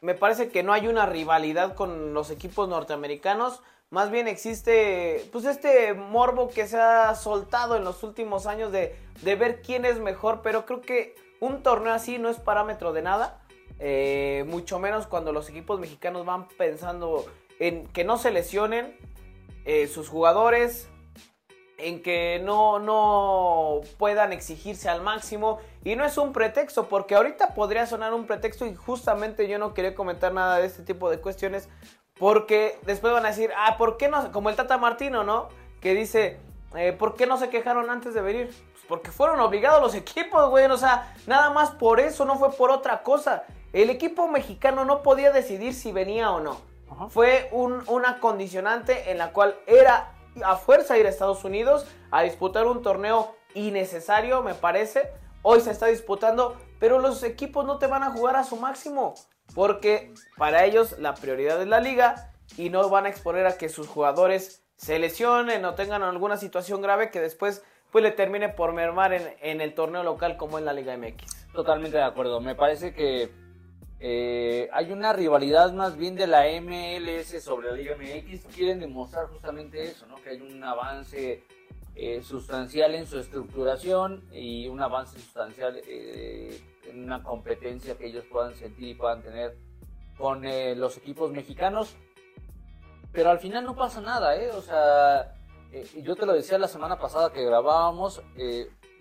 me 0.00 0.14
parece 0.14 0.48
que 0.48 0.62
no 0.62 0.72
hay 0.72 0.86
una 0.86 1.06
rivalidad 1.06 1.74
con 1.74 2.14
los 2.14 2.30
equipos 2.30 2.68
norteamericanos. 2.68 3.62
Más 3.90 4.10
bien 4.10 4.26
existe, 4.26 5.28
pues 5.32 5.44
este 5.44 5.92
morbo 5.92 6.48
que 6.48 6.66
se 6.66 6.80
ha 6.80 7.14
soltado 7.14 7.76
en 7.76 7.84
los 7.84 8.02
últimos 8.02 8.46
años 8.46 8.72
de, 8.72 8.96
de 9.22 9.36
ver 9.36 9.60
quién 9.60 9.84
es 9.84 9.98
mejor, 9.98 10.40
pero 10.42 10.64
creo 10.64 10.80
que 10.80 11.14
un 11.40 11.62
torneo 11.62 11.92
así 11.92 12.18
no 12.18 12.28
es 12.28 12.38
parámetro 12.38 12.92
de 12.92 13.02
nada. 13.02 13.42
Eh, 13.80 14.44
mucho 14.46 14.78
menos 14.78 15.06
cuando 15.06 15.32
los 15.32 15.50
equipos 15.50 15.80
mexicanos 15.80 16.24
van 16.24 16.48
pensando 16.48 17.26
en 17.58 17.86
que 17.88 18.04
no 18.04 18.16
se 18.16 18.30
lesionen 18.30 18.96
eh, 19.64 19.88
sus 19.88 20.08
jugadores, 20.08 20.88
en 21.82 22.00
que 22.00 22.40
no, 22.44 22.78
no 22.78 23.80
puedan 23.98 24.32
exigirse 24.32 24.88
al 24.88 25.02
máximo. 25.02 25.58
Y 25.84 25.96
no 25.96 26.04
es 26.04 26.16
un 26.16 26.32
pretexto, 26.32 26.88
porque 26.88 27.16
ahorita 27.16 27.54
podría 27.54 27.86
sonar 27.86 28.14
un 28.14 28.26
pretexto 28.26 28.66
y 28.66 28.74
justamente 28.74 29.48
yo 29.48 29.58
no 29.58 29.74
quería 29.74 29.94
comentar 29.94 30.32
nada 30.32 30.58
de 30.58 30.66
este 30.66 30.82
tipo 30.84 31.10
de 31.10 31.18
cuestiones, 31.18 31.68
porque 32.18 32.78
después 32.82 33.12
van 33.12 33.26
a 33.26 33.30
decir, 33.30 33.50
ah, 33.56 33.76
¿por 33.76 33.96
qué 33.96 34.08
no? 34.08 34.30
Como 34.30 34.48
el 34.48 34.56
Tata 34.56 34.78
Martino, 34.78 35.24
¿no? 35.24 35.48
Que 35.80 35.94
dice, 35.94 36.38
eh, 36.76 36.92
¿por 36.92 37.16
qué 37.16 37.26
no 37.26 37.36
se 37.36 37.50
quejaron 37.50 37.90
antes 37.90 38.14
de 38.14 38.22
venir? 38.22 38.46
Pues 38.72 38.84
porque 38.88 39.10
fueron 39.10 39.40
obligados 39.40 39.82
los 39.82 39.94
equipos, 39.96 40.48
güey. 40.50 40.66
O 40.66 40.76
sea, 40.76 41.14
nada 41.26 41.50
más 41.50 41.72
por 41.72 41.98
eso, 41.98 42.24
no 42.24 42.38
fue 42.38 42.52
por 42.52 42.70
otra 42.70 43.02
cosa. 43.02 43.42
El 43.72 43.90
equipo 43.90 44.28
mexicano 44.28 44.84
no 44.84 45.02
podía 45.02 45.32
decidir 45.32 45.74
si 45.74 45.90
venía 45.90 46.30
o 46.30 46.40
no. 46.40 46.60
Fue 47.08 47.48
un, 47.52 47.82
una 47.88 48.20
condicionante 48.20 49.10
en 49.10 49.18
la 49.18 49.32
cual 49.32 49.56
era 49.66 50.12
a 50.44 50.56
fuerza 50.56 50.98
ir 50.98 51.06
a 51.06 51.10
Estados 51.10 51.44
Unidos 51.44 51.86
a 52.10 52.22
disputar 52.22 52.66
un 52.66 52.82
torneo 52.82 53.34
innecesario, 53.54 54.42
me 54.42 54.54
parece. 54.54 55.10
Hoy 55.42 55.60
se 55.60 55.70
está 55.70 55.86
disputando, 55.86 56.56
pero 56.78 56.98
los 56.98 57.22
equipos 57.22 57.64
no 57.64 57.78
te 57.78 57.86
van 57.86 58.02
a 58.02 58.10
jugar 58.10 58.36
a 58.36 58.44
su 58.44 58.56
máximo. 58.56 59.14
Porque 59.54 60.14
para 60.36 60.64
ellos 60.64 60.98
la 60.98 61.14
prioridad 61.14 61.60
es 61.60 61.68
la 61.68 61.80
liga 61.80 62.32
y 62.56 62.70
no 62.70 62.88
van 62.88 63.06
a 63.06 63.08
exponer 63.08 63.46
a 63.46 63.58
que 63.58 63.68
sus 63.68 63.88
jugadores 63.88 64.64
se 64.76 64.98
lesionen 64.98 65.64
o 65.64 65.74
tengan 65.74 66.02
alguna 66.02 66.36
situación 66.36 66.80
grave 66.80 67.10
que 67.10 67.20
después 67.20 67.62
pues 67.90 68.02
le 68.02 68.10
termine 68.10 68.48
por 68.48 68.72
mermar 68.72 69.12
en, 69.12 69.34
en 69.40 69.60
el 69.60 69.74
torneo 69.74 70.02
local 70.02 70.38
como 70.38 70.58
en 70.58 70.64
la 70.64 70.72
Liga 70.72 70.96
MX. 70.96 71.52
Totalmente 71.52 71.98
de 71.98 72.02
acuerdo. 72.02 72.40
Me 72.40 72.54
parece 72.54 72.94
que 72.94 73.30
eh, 74.04 74.68
hay 74.72 74.90
una 74.90 75.12
rivalidad 75.12 75.72
más 75.72 75.96
bien 75.96 76.16
de 76.16 76.26
la 76.26 76.42
MLS 76.60 77.40
sobre 77.40 77.70
la 77.70 77.76
Liga 77.76 77.96
MX. 77.96 78.46
Quieren 78.52 78.80
demostrar 78.80 79.28
justamente 79.28 79.80
eso, 79.84 80.06
¿no? 80.08 80.16
Que 80.16 80.30
hay 80.30 80.40
un 80.40 80.64
avance 80.64 81.44
eh, 81.94 82.20
sustancial 82.20 82.96
en 82.96 83.06
su 83.06 83.20
estructuración 83.20 84.24
y 84.32 84.66
un 84.66 84.82
avance 84.82 85.20
sustancial 85.20 85.80
eh, 85.86 86.60
en 86.90 87.04
una 87.04 87.22
competencia 87.22 87.96
que 87.96 88.06
ellos 88.06 88.24
puedan 88.24 88.56
sentir 88.56 88.88
y 88.88 88.94
puedan 88.94 89.22
tener 89.22 89.56
con 90.18 90.42
los 90.76 90.96
equipos 90.96 91.30
mexicanos. 91.30 91.94
Pero 93.12 93.30
al 93.30 93.38
final 93.38 93.64
no 93.64 93.76
pasa 93.76 94.00
nada, 94.00 94.34
¿eh? 94.34 94.50
O 94.50 94.62
sea, 94.62 95.32
yo 96.02 96.16
te 96.16 96.26
lo 96.26 96.32
decía 96.32 96.58
la 96.58 96.66
semana 96.66 96.98
pasada 96.98 97.32
que 97.32 97.44
grabábamos, 97.44 98.20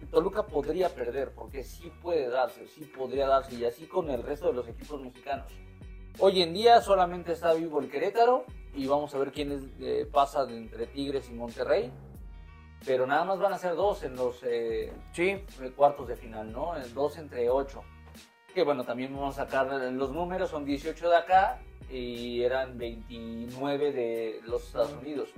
Toluca 0.05 0.46
podría 0.46 0.89
perder, 0.89 1.31
porque 1.31 1.63
sí 1.63 1.91
puede 2.01 2.29
darse, 2.29 2.67
sí 2.67 2.86
podría 2.86 3.27
darse, 3.27 3.55
y 3.55 3.65
así 3.65 3.86
con 3.86 4.10
el 4.10 4.24
resto 4.24 4.48
de 4.48 4.53
los 4.53 4.67
equipos 4.67 5.01
mexicanos. 5.01 5.51
Hoy 6.20 6.41
en 6.41 6.53
día 6.53 6.81
solamente 6.81 7.34
está 7.34 7.53
vivo 7.53 7.79
el 7.79 7.89
Querétaro, 7.89 8.46
y 8.74 8.88
vamos 8.88 9.13
a 9.13 9.17
ver 9.17 9.31
quiénes 9.31 9.63
eh, 9.79 10.08
pasan 10.12 10.50
entre 10.51 10.88
Tigres 10.88 11.29
y 11.29 11.34
Monterrey. 11.34 11.91
Pero 12.86 13.05
nada 13.05 13.24
más 13.25 13.39
van 13.39 13.53
a 13.53 13.58
ser 13.58 13.75
dos 13.75 14.03
en 14.03 14.15
los 14.15 14.39
eh, 14.43 14.91
sí. 15.12 15.43
cuartos 15.75 16.08
de 16.08 16.15
final, 16.15 16.51
¿no? 16.51 16.74
Dos 16.93 17.17
entre 17.17 17.50
ocho. 17.50 17.84
Que 18.53 18.63
bueno, 18.63 18.84
también 18.84 19.13
vamos 19.13 19.38
a 19.38 19.46
sacar 19.46 19.67
los 19.67 20.12
números, 20.12 20.50
son 20.50 20.65
18 20.65 21.10
de 21.10 21.15
acá 21.15 21.60
y 21.89 22.41
eran 22.41 22.77
29 22.77 23.91
de 23.91 24.41
los 24.46 24.63
Estados 24.65 24.93
Unidos. 24.93 25.29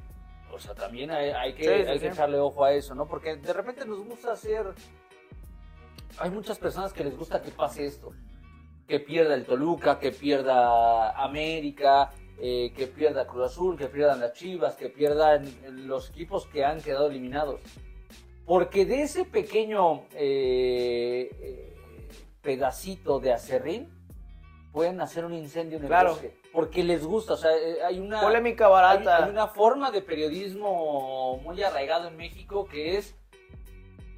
O 0.54 0.60
sea, 0.60 0.76
también 0.76 1.10
hay, 1.10 1.54
que, 1.54 1.82
echarle 1.82 2.38
ojo 2.38 2.64
a 2.64 2.74
eso, 2.74 2.94
¿no? 2.94 3.08
Porque 3.08 3.36
de 3.36 3.54
repente 3.54 3.86
nos 3.86 4.06
gusta 4.06 4.34
hacer... 4.34 4.68
Hay 6.20 6.30
muchas 6.30 6.60
personas 6.60 6.94
que 6.94 7.04
les 7.04 7.18
gusta 7.18 7.42
que 7.42 7.50
pase 7.50 7.88
esto. 7.88 8.12
Que 8.88 9.00
pierda 9.00 9.34
el 9.34 9.46
Toluca, 9.46 9.98
que 9.98 10.12
pierda 10.12 11.12
América, 11.12 12.12
eh, 12.40 12.72
que 12.76 12.86
pierda 12.86 13.26
Cruz 13.26 13.52
Azul, 13.52 13.78
que 13.78 13.88
pierdan 13.88 14.20
las 14.20 14.34
Chivas, 14.34 14.76
que 14.76 14.90
pierdan 14.90 15.52
los 15.88 16.12
equipos 16.12 16.46
que 16.46 16.64
han 16.64 16.82
quedado 16.82 17.08
eliminados. 17.10 17.60
Porque 18.46 18.86
de 18.86 19.02
ese 19.02 19.26
pequeño 19.26 20.04
eh, 20.14 21.32
eh, 21.42 21.76
pedacito 22.44 23.20
de 23.20 23.34
acerrín 23.34 23.90
pueden 24.72 25.02
hacer 25.02 25.26
un 25.26 25.34
incendio 25.34 25.78
en 25.78 25.84
el 25.86 25.88
claro 25.88 26.20
porque 26.54 26.84
les 26.84 27.04
gusta, 27.04 27.34
o 27.34 27.38
sea, 27.38 27.52
eh, 27.58 27.82
hay 27.84 28.00
una... 28.00 28.22
Polémica 28.22 28.68
barata. 28.68 29.26
Hay, 29.26 29.32
una 29.32 29.48
forma 29.48 29.90
de 29.90 30.04
periodismo 30.04 31.38
muy 31.44 31.62
arraigado 31.64 32.08
en 32.08 32.16
México 32.16 32.66
que 32.66 32.98
es, 32.98 33.16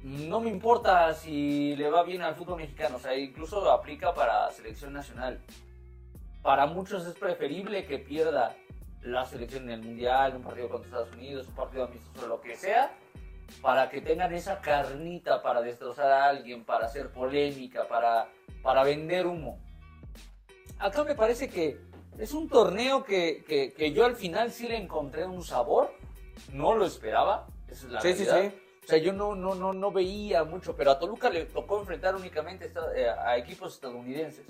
no 0.02 0.40
me 0.40 0.50
importa 0.50 1.14
si 1.14 1.74
le 1.76 1.88
va 1.88 2.02
bien 2.02 2.20
al 2.20 2.34
fútbol 2.34 2.58
mexicano, 2.58 2.96
o 2.96 3.00
sea, 3.00 3.16
incluso 3.16 3.68
aplica 3.70 4.12
para 4.12 4.50
selección 4.50 4.92
nacional. 4.92 5.40
Para 6.42 6.66
muchos 6.66 7.06
es 7.06 7.14
preferible 7.14 7.86
que 7.86 7.98
pierda 7.98 8.54
la 9.00 9.24
selección 9.24 9.64
en 9.64 9.70
el 9.70 9.82
Mundial, 9.82 10.36
un 10.36 10.42
partido 10.42 10.68
contra 10.68 10.88
Estados 10.88 11.14
Unidos, 11.14 11.48
un 11.48 11.54
partido 11.54 11.84
amistoso, 11.84 12.26
lo 12.28 12.42
que 12.42 12.54
sea, 12.54 12.92
para 13.62 13.88
que 13.88 14.02
tengan 14.02 14.34
esa 14.34 14.60
carnita 14.60 15.42
para 15.42 15.62
destrozar 15.62 16.12
a 16.12 16.28
alguien, 16.28 16.66
para 16.66 16.84
hacer 16.84 17.10
polémica, 17.10 17.88
para, 17.88 18.28
para 18.62 18.84
vender 18.84 19.26
humo. 19.26 19.58
Acá 20.78 21.02
me 21.02 21.14
parece 21.14 21.48
que 21.48 21.80
es 22.18 22.32
un 22.32 22.48
torneo 22.48 23.04
que, 23.04 23.92
yo 23.94 24.04
al 24.04 24.16
final 24.16 24.50
sí 24.50 24.68
le 24.68 24.76
encontré 24.76 25.26
un 25.26 25.42
sabor. 25.42 25.92
No 26.52 26.74
lo 26.74 26.86
esperaba. 26.86 27.46
Esa 27.68 27.86
es 27.86 27.92
la 27.92 28.00
sí, 28.00 28.14
Sí, 28.14 28.24
sí. 28.24 28.52
O 28.84 28.88
sea, 28.88 28.98
yo 28.98 29.12
no, 29.12 29.34
no, 29.34 29.56
no, 29.56 29.72
no 29.72 29.90
veía 29.90 30.44
mucho, 30.44 30.76
pero 30.76 30.92
a 30.92 30.98
Toluca 30.98 31.28
le 31.28 31.46
tocó 31.46 31.80
enfrentar 31.80 32.14
únicamente 32.14 32.72
eh, 32.94 33.08
a 33.08 33.36
equipos 33.36 33.74
estadounidenses. 33.74 34.44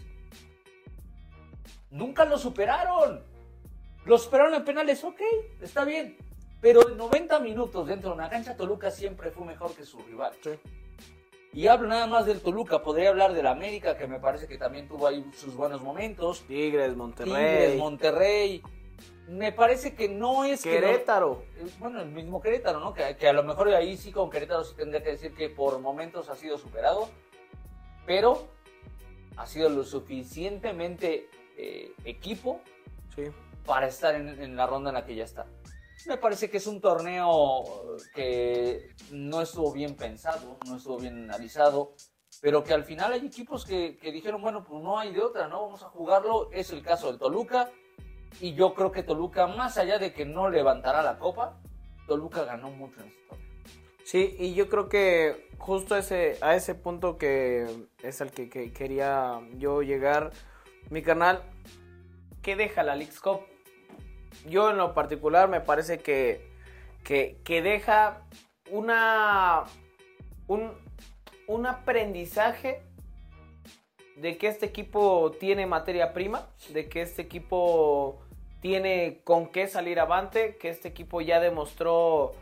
Nunca 1.90 2.26
lo 2.26 2.37
superaron. 2.37 3.23
Lo 4.04 4.18
superaron 4.18 4.54
en 4.54 4.64
penales, 4.64 5.02
ok, 5.04 5.20
está 5.62 5.85
bien. 5.87 6.18
Pero 6.61 6.87
en 6.88 6.99
90 6.99 7.40
minutos 7.40 7.87
dentro 7.87 8.11
de 8.11 8.16
una 8.16 8.28
cancha, 8.28 8.56
Toluca 8.56 8.90
siempre 8.90 9.30
fue 9.30 9.46
mejor 9.46 9.75
que 9.75 9.85
su 9.85 9.99
rival. 10.00 10.32
Sí. 10.42 10.50
Y 11.57 11.69
hablo 11.69 11.89
nada 11.89 12.07
más 12.07 12.27
del 12.27 12.43
Toluca, 12.43 12.83
podría 12.83 13.09
hablar 13.09 13.33
del 13.33 13.47
América, 13.47 13.97
que 13.97 14.07
me 14.07 14.21
parece 14.21 14.47
que 14.47 14.59
también 14.59 14.87
tuvo 14.89 15.07
ahí 15.07 15.25
sus 15.35 15.57
buenos 15.57 15.81
momentos. 15.81 16.45
Tigres, 16.47 16.95
Monterrey. 16.95 17.33
Tigres, 17.33 17.79
Monterrey. 17.79 18.63
Me 19.27 19.53
parece 19.53 19.95
que 19.95 20.07
no 20.07 20.45
es 20.45 20.63
Querétaro. 20.63 21.45
Eh, 21.57 21.67
bueno, 21.79 22.03
el 22.03 22.11
mismo 22.11 22.43
Querétaro, 22.43 22.79
¿no? 22.81 22.93
Que, 22.93 23.27
a 23.27 23.33
lo 23.33 23.43
mejor 23.43 23.71
ahí 23.71 23.97
sí 23.97 24.13
con 24.13 24.29
Querétaro 24.29 24.65
sí 24.65 24.75
tendría 24.77 25.03
que 25.03 25.13
decir 25.13 25.33
que 25.33 25.49
por 25.49 25.79
momentos 25.79 26.29
ha 26.29 26.37
sido 26.37 26.59
superado, 26.59 27.09
pero 28.05 28.47
ha 29.39 29.47
sido 29.47 29.71
lo 29.71 29.83
suficientemente 29.83 31.31
eh, 31.57 31.91
equipo 32.05 32.61
para 33.65 33.87
estar 33.87 34.15
en 34.15 34.57
la 34.57 34.67
ronda 34.67 34.91
en 34.91 34.95
la 34.95 35.07
que 35.07 35.15
ya 35.15 35.25
está. 35.25 35.47
Me 36.07 36.17
parece 36.19 36.49
que 36.49 36.59
es 36.59 36.67
un 36.69 36.81
torneo 36.81 37.65
que 38.15 38.95
no 39.11 39.41
estuvo 39.41 39.73
bien 39.73 39.97
pensado, 39.97 40.57
no 40.67 40.77
estuvo 40.77 40.99
bien 40.99 41.25
analizado, 41.25 41.95
pero 42.41 42.63
que 42.63 42.75
al 42.75 42.85
final 42.85 43.13
hay 43.13 43.27
equipos 43.27 43.65
que, 43.65 43.99
dijeron, 44.01 44.41
bueno, 44.41 44.63
pues 44.63 44.83
no 44.83 44.99
hay 44.99 45.13
de 45.13 45.21
otra, 45.21 45.49
¿no? 45.49 45.63
Vamos 45.63 45.83
a 45.83 45.89
jugarlo. 45.89 46.51
Es 46.53 46.71
el 46.71 46.83
caso 46.83 47.09
del 47.09 47.19
Toluca. 47.19 47.71
Y 48.41 48.55
yo 48.55 48.75
creo 48.75 48.93
que 48.93 49.03
Toluca, 49.03 49.49
más 49.49 49.79
allá 49.79 49.99
de 49.99 50.13
que 50.13 50.25
no 50.25 50.49
levantará 50.49 51.03
la 51.03 51.19
copa, 51.19 51.59
Toluca 52.07 52.45
ganó 52.45 52.71
mucho 52.71 53.01
en 53.01 53.09
este 53.09 53.27
torneo. 53.29 53.47
Sí, 54.05 54.37
y 54.39 54.55
yo 54.55 54.69
creo 54.69 54.89
que 54.89 55.49
justo 55.59 55.97
ese, 55.97 56.39
a 56.41 56.55
ese 56.55 56.77
punto 56.77 57.17
que 57.19 57.67
es 58.03 58.21
al 58.21 58.31
que, 58.31 58.49
quería 58.49 59.41
yo 59.57 59.83
llegar, 59.83 60.31
mi 60.91 61.03
canal, 61.03 61.43
¿qué 62.43 62.55
deja 62.55 62.85
la 62.85 62.95
League's 62.95 63.19
Cup? 63.19 63.41
Yo 64.45 64.71
en 64.71 64.76
lo 64.76 64.95
particular 64.95 65.49
me 65.49 65.61
parece 65.61 65.99
que, 65.99 66.50
que, 67.05 67.62
deja 67.62 68.23
una, 68.71 69.64
un, 70.47 70.73
un 71.47 71.66
aprendizaje 71.66 72.83
de 74.16 74.38
que 74.38 74.49
este 74.49 74.66
equipo 74.66 75.33
tiene 75.38 75.66
materia 75.66 76.12
prima, 76.12 76.47
de 76.71 76.88
que 76.88 77.02
este 77.02 77.23
equipo 77.23 78.21
tiene 78.61 79.21
con 79.25 79.49
qué 79.49 79.69
salir 79.69 80.00
avante, 80.00 80.57
que 80.57 80.71
este 80.71 80.88
equipo 80.88 81.21
ya 81.21 81.38
demostró 81.38 82.35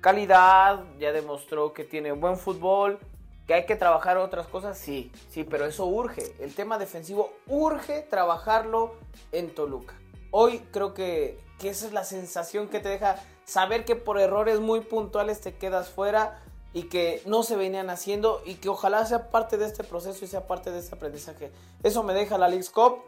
calidad, 0.00 0.84
ya 0.98 1.12
demostró 1.12 1.72
que 1.72 1.84
tiene 1.84 2.12
buen 2.12 2.36
fútbol, 2.36 2.98
que 3.46 3.54
hay 3.54 3.64
que 3.64 3.76
trabajar 3.76 4.18
otras 4.18 4.46
cosas, 4.46 4.76
sí, 4.76 5.10
sí, 5.30 5.44
pero 5.44 5.64
eso 5.64 5.86
urge. 5.86 6.34
El 6.38 6.54
tema 6.54 6.78
defensivo 6.78 7.32
urge 7.46 8.02
trabajarlo 8.02 8.94
en 9.32 9.54
Toluca. 9.54 9.94
Hoy 10.30 10.60
creo 10.70 10.94
que, 10.94 11.38
esa 11.62 11.86
es 11.86 11.92
la 11.92 12.04
sensación 12.04 12.68
que 12.68 12.80
te 12.80 12.88
deja 12.88 13.16
saber 13.44 13.84
que 13.84 13.96
por 13.96 14.18
errores 14.18 14.60
muy 14.60 14.80
puntuales 14.80 15.40
te 15.40 15.54
quedas 15.54 15.88
fuera. 15.88 16.42
y 16.74 16.82
que 16.90 17.22
no 17.24 17.42
se 17.44 17.56
venían 17.56 17.88
haciendo 17.88 18.42
y 18.44 18.56
que 18.56 18.68
ojalá 18.68 19.04
sea 19.06 19.30
parte 19.30 19.56
de 19.56 19.64
este 19.64 19.84
proceso 19.84 20.22
y 20.22 20.28
sea 20.28 20.46
parte 20.46 20.70
de 20.70 20.78
este 20.78 20.94
aprendizaje. 20.94 21.50
Eso 21.82 22.02
me 22.02 22.12
deja 22.12 22.36
la 22.36 22.46
League's 22.46 22.68
Cup, 22.68 22.98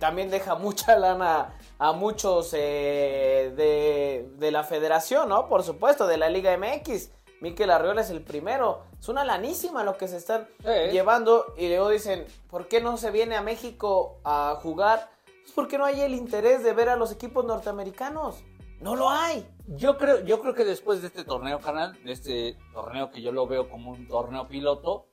también 0.00 0.30
deja 0.30 0.54
mucha 0.66 0.98
lana 0.98 1.56
a 1.78 1.92
muchos 1.92 2.50
eh, 2.54 3.52
de, 3.56 4.28
de 4.36 4.50
la 4.50 4.64
federación, 4.64 5.28
¿no? 5.28 5.48
Por 5.48 5.62
supuesto, 5.62 6.08
de 6.08 6.18
la 6.18 6.28
Liga 6.28 6.56
MX. 6.58 7.10
Miquel 7.40 7.70
Arriola 7.70 8.00
es 8.00 8.10
el 8.10 8.22
primero. 8.22 8.82
Es 8.98 9.08
una 9.08 9.24
lanísima 9.24 9.84
lo 9.84 9.96
que 9.96 10.08
se 10.08 10.16
están 10.16 10.48
llevando. 10.90 11.54
Y 11.58 11.68
luego 11.68 11.90
dicen, 11.90 12.26
¿por 12.48 12.68
qué 12.68 12.80
no 12.80 12.96
se 12.96 13.10
viene 13.10 13.36
a 13.36 13.42
México 13.42 14.18
a 14.24 14.58
jugar? 14.62 15.13
Pues 15.44 15.52
porque 15.52 15.76
no 15.76 15.84
hay 15.84 16.00
el 16.00 16.14
interés 16.14 16.64
de 16.64 16.72
ver 16.72 16.88
a 16.88 16.96
los 16.96 17.12
equipos 17.12 17.44
norteamericanos. 17.44 18.42
No 18.80 18.96
lo 18.96 19.10
hay. 19.10 19.46
Yo 19.66 19.98
creo, 19.98 20.24
yo 20.24 20.40
creo 20.40 20.54
que 20.54 20.64
después 20.64 21.02
de 21.02 21.08
este 21.08 21.22
torneo, 21.22 21.60
canal, 21.60 22.02
de 22.02 22.12
este 22.12 22.56
torneo 22.72 23.10
que 23.10 23.20
yo 23.20 23.30
lo 23.30 23.46
veo 23.46 23.68
como 23.68 23.90
un 23.90 24.08
torneo 24.08 24.48
piloto, 24.48 25.06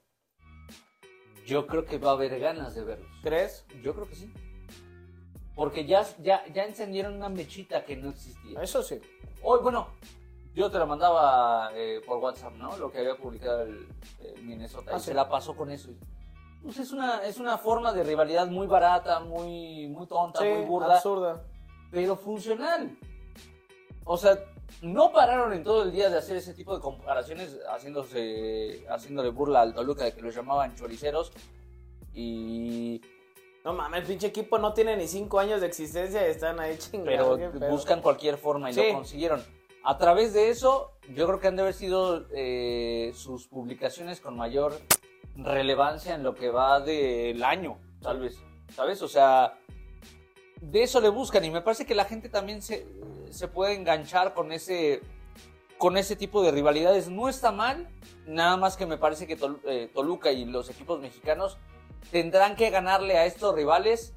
yo 1.46 1.68
creo 1.68 1.86
que 1.86 1.98
va 1.98 2.12
a 2.12 2.14
haber 2.14 2.40
ganas 2.40 2.76
de 2.76 2.86
verlos. 2.86 3.12
¿Crees? 3.22 3.66
Yo 3.84 3.94
creo 3.94 4.08
que 4.08 4.16
sí. 4.16 4.34
Porque 5.54 5.86
ya, 5.86 6.06
ya, 6.20 6.46
ya 6.54 6.64
encendieron 6.64 7.16
una 7.16 7.28
mechita 7.28 7.84
que 7.84 7.98
no 7.98 8.10
existía. 8.10 8.62
Eso 8.62 8.82
sí. 8.84 9.02
Hoy, 9.44 9.60
bueno, 9.62 9.90
yo 10.54 10.72
te 10.72 10.80
la 10.80 10.86
mandaba 10.86 11.72
eh, 11.74 12.02
por 12.06 12.20
WhatsApp, 12.20 12.54
¿no? 12.54 12.78
Lo 12.78 12.90
que 12.90 13.00
había 13.00 13.18
publicado 13.18 13.64
el, 13.64 13.86
el 14.22 14.44
Minnesota. 14.44 14.92
Ah, 14.94 14.98
y 14.98 15.00
sí. 15.02 15.08
se 15.08 15.14
la 15.14 15.28
pasó 15.28 15.56
con 15.58 15.72
eso. 15.72 15.92
Pues 16.64 16.78
es 16.78 16.92
una, 16.92 17.24
es 17.26 17.38
una 17.40 17.58
forma 17.58 17.92
de 17.92 18.04
rivalidad 18.04 18.48
muy 18.48 18.68
barata, 18.68 19.20
muy, 19.20 19.88
muy 19.88 20.06
tonta, 20.08 20.40
Sí, 20.42 20.48
muy 20.48 20.66
burda, 20.66 20.96
absurda. 20.96 21.44
pero 21.90 22.16
funcional. 22.16 22.98
O 24.06 24.16
sea, 24.18 24.38
no 24.82 25.12
pararon 25.12 25.54
en 25.54 25.64
todo 25.64 25.84
el 25.84 25.92
día 25.92 26.10
de 26.10 26.18
hacer 26.18 26.38
ese 26.38 26.54
tipo 26.54 26.76
de 26.76 26.82
comparaciones, 26.82 27.58
haciéndose, 27.70 28.86
haciéndole 28.90 29.30
burla 29.30 29.62
al 29.62 29.74
Toluca 29.74 30.04
de 30.04 30.14
que 30.14 30.22
los 30.22 30.36
llamaban 30.36 30.76
choriceros. 30.76 31.32
Y 32.14 33.02
No 33.64 33.74
mames, 33.74 34.02
el 34.02 34.08
pinche 34.08 34.28
equipo 34.28 34.58
no 34.58 34.74
tiene 34.74 34.98
ni 34.98 35.08
cinco 35.08 35.40
años 35.40 35.62
de 35.62 35.68
existencia 35.68 36.28
y 36.28 36.32
están 36.32 36.60
ahí 36.60 36.78
pero 36.92 37.38
chingados. 37.38 37.40
pedo. 37.60 37.70
buscan 37.70 38.02
cualquier 38.02 38.38
forma 38.38 38.70
y 38.70 38.74
Sí. 38.74 38.84
lo 38.88 38.94
consiguieron. 38.96 39.44
A 39.84 39.98
través 39.98 40.34
de 40.34 40.50
eso, 40.50 40.92
yo 41.16 41.26
creo 41.28 41.40
que 41.40 41.48
han 41.48 41.56
de 41.56 41.62
haber 41.64 41.74
sido 41.76 42.26
eh, 42.34 43.12
sus 43.16 43.48
publicaciones 43.48 44.20
con 44.20 44.36
mayor 44.36 44.74
relevancia 45.36 46.16
en 46.16 46.24
lo 46.24 46.36
que 46.36 46.50
va 46.50 46.80
del 46.80 47.44
año, 47.44 47.78
tal 48.02 48.20
vez. 48.20 48.38
¿Sabes? 48.76 49.02
O 49.02 49.08
sea, 49.08 49.58
de 50.62 50.84
eso 50.84 51.02
le 51.02 51.10
buscan 51.10 51.44
y 51.44 51.50
me 51.52 51.62
parece 51.62 51.86
que 51.86 51.96
la 51.96 52.06
gente 52.06 52.30
también 52.30 52.62
se, 52.62 52.88
se 53.30 53.48
puede 53.48 53.74
enganchar 53.74 54.34
con 54.34 54.52
ese, 54.52 55.02
con 55.78 55.98
ese 55.98 56.16
tipo 56.16 56.42
de 56.44 56.52
rivalidades. 56.52 57.10
No 57.10 57.28
está 57.28 57.52
mal, 57.52 57.90
nada 58.26 58.56
más 58.58 58.78
que 58.78 58.86
me 58.86 58.98
parece 58.98 59.28
que 59.28 59.38
Tol- 59.38 59.60
eh, 59.66 59.90
Toluca 59.94 60.32
y 60.32 60.46
los 60.46 60.70
equipos 60.70 61.00
mexicanos 61.02 61.58
tendrán 62.12 62.56
que 62.56 62.70
ganarle 62.70 63.18
a 63.18 63.26
estos 63.26 63.54
rivales 63.54 64.14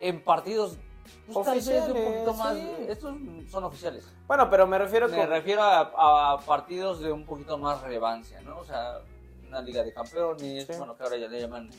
en 0.00 0.22
partidos 0.22 0.78
pues, 1.26 1.34
de 1.46 1.50
un 1.52 1.56
Oficiales, 1.58 2.04
poquito 2.04 2.34
más. 2.34 2.54
sí. 2.56 2.68
Estos 2.88 3.14
son 3.50 3.64
oficiales. 3.64 4.08
Bueno, 4.26 4.48
pero 4.50 4.66
me 4.66 4.78
refiero 4.78 5.08
Me 5.08 5.16
con... 5.16 5.28
refiero 5.28 5.62
a, 5.62 6.32
a 6.34 6.38
partidos 6.40 7.00
de 7.00 7.10
un 7.12 7.24
poquito 7.26 7.58
más 7.58 7.82
relevancia, 7.82 8.40
¿no? 8.42 8.58
O 8.58 8.64
sea, 8.64 9.00
una 9.54 9.62
liga 9.62 9.82
de 9.84 9.92
campeones, 9.92 10.66
Sí. 10.66 10.72
bueno, 10.76 10.96
que 10.96 11.02
ahora 11.04 11.16
ya 11.16 11.28
le 11.28 11.40
llaman 11.40 11.70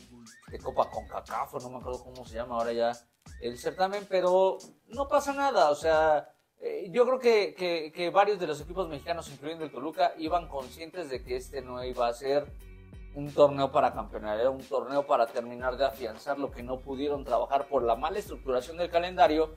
de 0.50 0.60
Copa 0.60 0.90
con 0.90 1.06
Cacafo, 1.08 1.60
no 1.60 1.70
me 1.70 1.78
acuerdo 1.78 2.04
cómo 2.04 2.26
se 2.26 2.36
llama 2.36 2.56
ahora 2.56 2.72
ya 2.72 2.92
el 3.42 3.58
certamen, 3.58 4.06
pero 4.10 4.58
no 4.88 5.08
pasa 5.10 5.34
nada, 5.34 5.70
o 5.70 5.76
sea, 5.76 6.30
eh, 6.62 6.88
yo 6.92 7.06
creo 7.06 7.20
que, 7.20 7.54
que- 7.54 7.92
que 7.94 8.10
varios 8.10 8.40
de 8.40 8.48
los 8.48 8.62
equipos 8.62 8.88
mexicanos, 8.88 9.30
incluyendo 9.30 9.66
el 9.66 9.72
Toluca, 9.72 10.14
iban 10.18 10.48
conscientes 10.48 11.10
de 11.10 11.22
que 11.22 11.36
este 11.36 11.62
no 11.62 11.84
iba 11.84 12.08
a 12.08 12.14
ser 12.14 12.46
un 13.14 13.34
torneo 13.34 13.72
para 13.72 13.94
campeonar, 13.94 14.40
era 14.40 14.50
un 14.50 14.64
torneo 14.64 15.06
para 15.06 15.28
terminar 15.28 15.76
de 15.78 15.86
afianzar 15.86 16.38
lo 16.40 16.52
que 16.52 16.64
no 16.64 16.80
pudieron 16.80 17.24
trabajar 17.26 17.68
por 17.68 17.84
la 17.84 17.96
mala 17.96 18.20
estructuración 18.20 18.78
del 18.78 18.90
calendario 18.90 19.56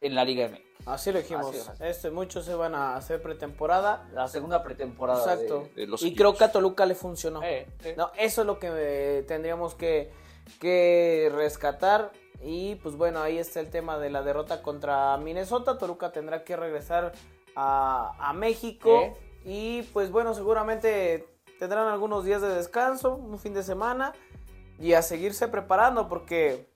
en 0.00 0.14
la 0.14 0.24
Liga 0.24 0.48
MX. 0.48 0.72
Así 0.86 1.12
lo 1.12 1.18
dijimos. 1.18 1.68
Así 1.68 1.84
Este, 1.84 2.10
muchos 2.10 2.44
se 2.44 2.54
van 2.54 2.74
a 2.74 2.96
hacer 2.96 3.22
pretemporada. 3.22 4.08
La 4.12 4.28
segunda 4.28 4.62
pretemporada 4.62 5.34
Exacto. 5.34 5.68
de, 5.76 5.86
los 5.86 6.02
y 6.02 6.08
equipos. 6.08 6.18
creo 6.18 6.36
que 6.36 6.44
a 6.44 6.52
Toluca 6.52 6.86
le 6.86 6.94
funcionó. 6.94 7.42
Eh, 7.42 7.68
eh. 7.84 7.94
No, 7.96 8.10
eso 8.18 8.40
es 8.42 8.46
lo 8.46 8.58
que 8.58 8.70
eh, 8.72 9.22
tendríamos 9.26 9.74
que, 9.74 10.10
que 10.60 11.30
rescatar. 11.34 12.10
Y 12.42 12.74
pues 12.76 12.96
bueno, 12.96 13.20
ahí 13.22 13.38
está 13.38 13.60
el 13.60 13.70
tema 13.70 13.98
de 13.98 14.10
la 14.10 14.22
derrota 14.22 14.62
contra 14.62 15.16
Minnesota. 15.18 15.78
Toluca 15.78 16.10
tendrá 16.10 16.42
que 16.42 16.56
regresar 16.56 17.12
a, 17.54 18.12
a 18.18 18.32
México. 18.32 19.02
¿Eh? 19.02 19.16
Y 19.44 19.82
pues 19.92 20.10
bueno, 20.10 20.34
seguramente 20.34 21.28
tendrán 21.60 21.86
algunos 21.86 22.24
días 22.24 22.42
de 22.42 22.48
descanso, 22.48 23.14
un 23.14 23.38
fin 23.38 23.54
de 23.54 23.62
semana. 23.62 24.12
Y 24.80 24.94
a 24.94 25.02
seguirse 25.02 25.46
preparando 25.46 26.08
porque 26.08 26.71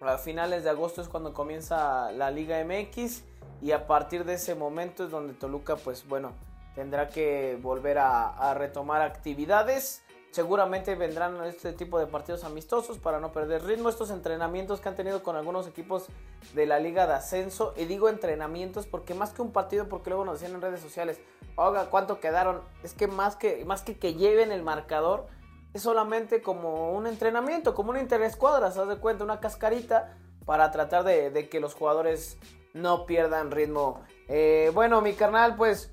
a 0.00 0.18
finales 0.18 0.64
de 0.64 0.70
agosto 0.70 1.00
es 1.00 1.08
cuando 1.08 1.32
comienza 1.32 2.12
la 2.12 2.30
Liga 2.30 2.62
MX. 2.64 3.22
Y 3.62 3.72
a 3.72 3.86
partir 3.86 4.24
de 4.24 4.34
ese 4.34 4.54
momento 4.54 5.04
es 5.04 5.10
donde 5.10 5.32
Toluca 5.32 5.76
pues 5.76 6.06
bueno 6.06 6.32
tendrá 6.74 7.08
que 7.08 7.58
volver 7.62 7.98
a, 7.98 8.52
retomar 8.54 9.00
actividades. 9.00 10.02
Seguramente 10.32 10.96
vendrán 10.96 11.42
este 11.44 11.72
tipo 11.72 11.98
de 12.00 12.08
partidos 12.08 12.42
amistosos 12.42 12.98
para 12.98 13.20
no 13.20 13.30
perder 13.30 13.64
ritmo. 13.64 13.88
Estos 13.88 14.10
entrenamientos 14.10 14.80
que 14.80 14.88
han 14.88 14.96
tenido 14.96 15.22
con 15.22 15.36
algunos 15.36 15.68
equipos 15.68 16.08
de 16.54 16.66
la 16.66 16.80
Liga 16.80 17.06
de 17.06 17.14
Ascenso. 17.14 17.72
Y 17.76 17.84
digo 17.84 18.08
entrenamientos 18.08 18.86
porque 18.86 19.14
más 19.14 19.30
que 19.30 19.42
un 19.42 19.52
partido, 19.52 19.88
porque 19.88 20.10
luego 20.10 20.24
nos 20.24 20.40
decían 20.40 20.56
en 20.56 20.62
redes 20.62 20.80
sociales, 20.80 21.20
oiga, 21.54 21.88
¿cuánto 21.88 22.18
quedaron? 22.18 22.62
Es 22.82 22.94
que 22.94 23.06
más 23.06 23.36
que, 23.36 23.64
más 23.64 23.82
que 23.82 23.96
que 23.96 24.14
lleven 24.14 24.50
el 24.50 24.64
marcador, 24.64 25.28
es 25.74 25.82
solamente 25.82 26.40
como 26.40 26.92
un 26.92 27.06
entrenamiento, 27.06 27.74
como 27.74 27.90
una 27.90 28.00
interescuadra, 28.00 28.70
¿se 28.70 28.86
de 28.86 28.96
cuenta? 28.96 29.24
Una 29.24 29.40
cascarita 29.40 30.16
para 30.46 30.70
tratar 30.70 31.04
de, 31.04 31.30
de 31.30 31.48
que 31.48 31.60
los 31.60 31.74
jugadores 31.74 32.38
no 32.72 33.06
pierdan 33.06 33.50
ritmo. 33.50 34.02
Eh, 34.28 34.70
bueno, 34.72 35.00
mi 35.00 35.14
carnal, 35.14 35.56
pues 35.56 35.90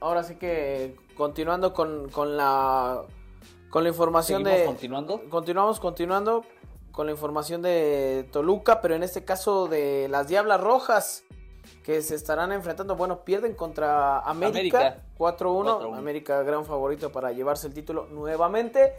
ahora 0.00 0.24
sí 0.24 0.36
que 0.36 0.96
continuando 1.16 1.72
con, 1.72 2.10
con 2.10 2.36
la 2.36 3.02
con 3.70 3.82
la 3.82 3.88
información 3.88 4.42
¿Seguimos 4.42 4.60
de 4.60 4.66
continuando? 4.66 5.20
continuamos 5.30 5.80
continuando 5.80 6.44
con 6.92 7.06
la 7.06 7.12
información 7.12 7.62
de 7.62 8.28
Toluca, 8.30 8.80
pero 8.80 8.94
en 8.94 9.02
este 9.02 9.24
caso 9.24 9.66
de 9.66 10.08
las 10.08 10.28
Diablas 10.28 10.60
Rojas 10.60 11.24
que 11.84 12.00
se 12.00 12.14
estarán 12.14 12.50
enfrentando, 12.50 12.96
bueno, 12.96 13.24
pierden 13.24 13.54
contra 13.54 14.20
América, 14.20 14.78
América. 14.78 15.02
4-1, 15.18 15.80
4-1. 15.80 15.98
América 15.98 16.42
gran 16.42 16.64
favorito 16.64 17.12
para 17.12 17.30
llevarse 17.30 17.66
el 17.66 17.74
título 17.74 18.06
nuevamente. 18.06 18.94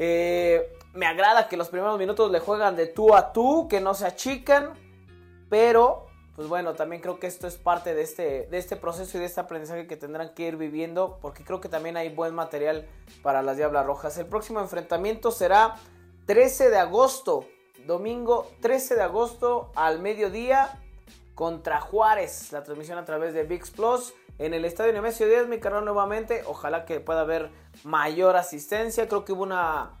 Eh, 0.00 0.76
me 0.92 1.06
agrada 1.06 1.48
que 1.48 1.56
los 1.56 1.68
primeros 1.68 1.96
minutos 1.96 2.32
le 2.32 2.40
juegan 2.40 2.74
de 2.74 2.88
tú 2.88 3.14
a 3.14 3.32
tú, 3.32 3.68
que 3.68 3.80
no 3.80 3.94
se 3.94 4.06
achican, 4.06 4.72
pero 5.48 6.06
pues 6.34 6.48
bueno, 6.48 6.74
también 6.74 7.00
creo 7.00 7.20
que 7.20 7.28
esto 7.28 7.46
es 7.46 7.54
parte 7.54 7.94
de 7.94 8.02
este, 8.02 8.48
de 8.50 8.58
este 8.58 8.74
proceso 8.74 9.16
y 9.16 9.20
de 9.20 9.26
este 9.26 9.40
aprendizaje 9.40 9.86
que 9.86 9.96
tendrán 9.96 10.34
que 10.34 10.48
ir 10.48 10.56
viviendo, 10.56 11.18
porque 11.22 11.44
creo 11.44 11.60
que 11.60 11.68
también 11.68 11.96
hay 11.96 12.08
buen 12.12 12.34
material 12.34 12.88
para 13.22 13.40
las 13.40 13.56
Diablas 13.56 13.86
Rojas. 13.86 14.18
El 14.18 14.26
próximo 14.26 14.58
enfrentamiento 14.58 15.30
será 15.30 15.76
13 16.26 16.70
de 16.70 16.78
agosto, 16.78 17.46
domingo 17.86 18.50
13 18.62 18.96
de 18.96 19.02
agosto 19.02 19.70
al 19.76 20.00
mediodía 20.00 20.80
contra 21.34 21.80
Juárez. 21.80 22.52
La 22.52 22.62
transmisión 22.62 22.98
a 22.98 23.04
través 23.04 23.34
de 23.34 23.44
VIX 23.44 23.70
Plus 23.70 24.14
en 24.38 24.54
el 24.54 24.64
estadio 24.64 24.92
Nemesio 24.92 25.26
10, 25.26 25.48
mi 25.48 25.60
canal 25.60 25.84
nuevamente. 25.84 26.42
Ojalá 26.46 26.84
que 26.84 27.00
pueda 27.00 27.20
haber 27.20 27.50
mayor 27.84 28.36
asistencia. 28.36 29.08
Creo 29.08 29.24
que 29.24 29.32
hubo 29.32 29.42
una 29.42 29.92